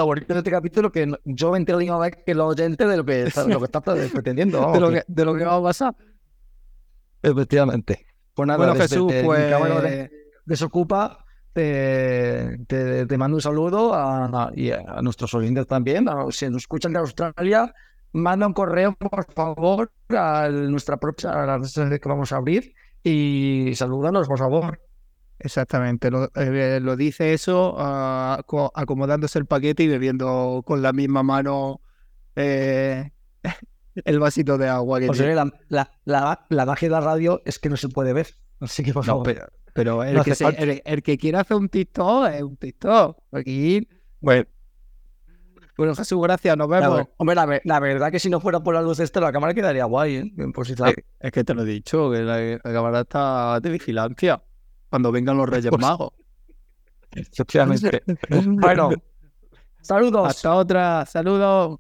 bonito 0.06 0.34
de 0.34 0.38
este 0.38 0.50
capítulo 0.50 0.92
que 0.92 1.10
yo 1.24 1.50
me 1.50 1.58
entero 1.58 1.78
de 1.78 1.90
vez 1.90 2.16
que 2.24 2.34
los 2.34 2.52
oyentes 2.52 2.88
de 2.88 2.96
lo 2.96 3.04
que, 3.04 3.24
lo 3.48 3.58
que 3.58 3.64
estás 3.64 3.82
pretendiendo. 4.12 4.72
de, 4.72 4.80
lo 4.80 4.90
que, 4.90 5.02
de 5.06 5.24
lo 5.24 5.34
que 5.34 5.44
va 5.44 5.56
a 5.56 5.62
pasar. 5.62 5.96
Efectivamente. 7.22 8.06
Pues 8.34 8.46
nada, 8.46 8.58
bueno, 8.58 8.74
Jesús, 8.74 9.12
pues... 9.24 10.10
Desocupa, 10.44 11.24
te, 11.52 12.58
te, 12.68 13.18
mando 13.18 13.36
un 13.36 13.42
saludo 13.42 13.92
a, 13.94 14.52
y 14.54 14.70
a 14.70 15.00
nuestros 15.02 15.34
oyentes 15.34 15.66
también. 15.66 16.06
si 16.30 16.48
nos 16.50 16.62
escuchan 16.62 16.92
de 16.92 17.00
Australia, 17.00 17.74
manda 18.16 18.46
un 18.46 18.52
correo, 18.52 18.94
por 18.96 19.30
favor, 19.32 19.92
a 20.08 20.48
nuestra 20.48 20.96
propia 20.96 21.30
a 21.30 21.46
la 21.46 21.58
red 21.58 22.00
que 22.00 22.08
vamos 22.08 22.32
a 22.32 22.36
abrir 22.36 22.74
y 23.02 23.72
salúdanos, 23.74 24.26
por 24.26 24.38
favor. 24.38 24.80
Exactamente, 25.38 26.10
lo, 26.10 26.30
eh, 26.34 26.80
lo 26.80 26.96
dice 26.96 27.34
eso 27.34 27.76
acomodándose 28.74 29.38
el 29.38 29.44
paquete 29.44 29.82
y 29.82 29.88
bebiendo 29.88 30.62
con 30.66 30.80
la 30.80 30.94
misma 30.94 31.22
mano 31.22 31.82
eh, 32.34 33.10
el 33.94 34.18
vasito 34.18 34.56
de 34.56 34.68
agua 34.68 35.00
que 35.00 35.06
la, 35.06 35.52
la, 35.68 35.90
la, 36.04 36.46
la, 36.48 36.66
magia 36.66 36.88
de 36.88 36.92
la 36.92 37.00
radio 37.00 37.42
es 37.44 37.58
que 37.58 37.68
no 37.68 37.76
se 37.76 37.88
puede 37.90 38.14
ver. 38.14 38.28
Así 38.60 38.82
que, 38.82 38.94
por 38.94 39.04
favor. 39.04 39.50
pero, 39.74 40.02
el, 40.02 40.22
que 40.22 40.82
el, 40.84 41.02
que 41.02 41.18
quiera 41.18 41.40
hacer 41.40 41.58
un 41.58 41.68
TikTok 41.68 42.28
es 42.28 42.42
un 42.42 42.56
TikTok. 42.56 43.18
Aquí. 43.32 43.86
Bueno. 44.20 44.46
Bueno, 45.76 45.94
Jesús, 45.94 46.20
gracias, 46.22 46.56
nos 46.56 46.68
vemos. 46.68 47.06
hombre, 47.18 47.34
la, 47.64 47.80
verdad 47.80 48.10
que 48.10 48.18
si 48.18 48.30
no 48.30 48.40
fuera 48.40 48.60
por 48.60 48.74
la 48.74 48.82
luz 48.82 48.98
esta, 48.98 49.20
la 49.20 49.30
cámara 49.30 49.52
quedaría 49.52 49.84
guay, 49.84 50.16
¿eh? 50.16 50.32
es, 51.20 51.32
que 51.32 51.44
te 51.44 51.54
lo 51.54 51.62
he 51.62 51.66
dicho, 51.66 52.10
que 52.10 52.22
la, 52.22 52.58
cámara 52.72 53.00
está 53.00 53.60
de 53.60 53.70
vigilancia 53.70 54.42
cuando 54.88 55.12
vengan 55.12 55.36
los 55.36 55.48
Reyes 55.48 55.70
pues 55.70 55.82
Magos. 55.82 56.12
Efectivamente. 57.12 58.02
bueno, 58.28 58.90
saludos. 59.82 60.28
Hasta 60.28 60.54
otra, 60.54 61.04
saludos. 61.06 61.78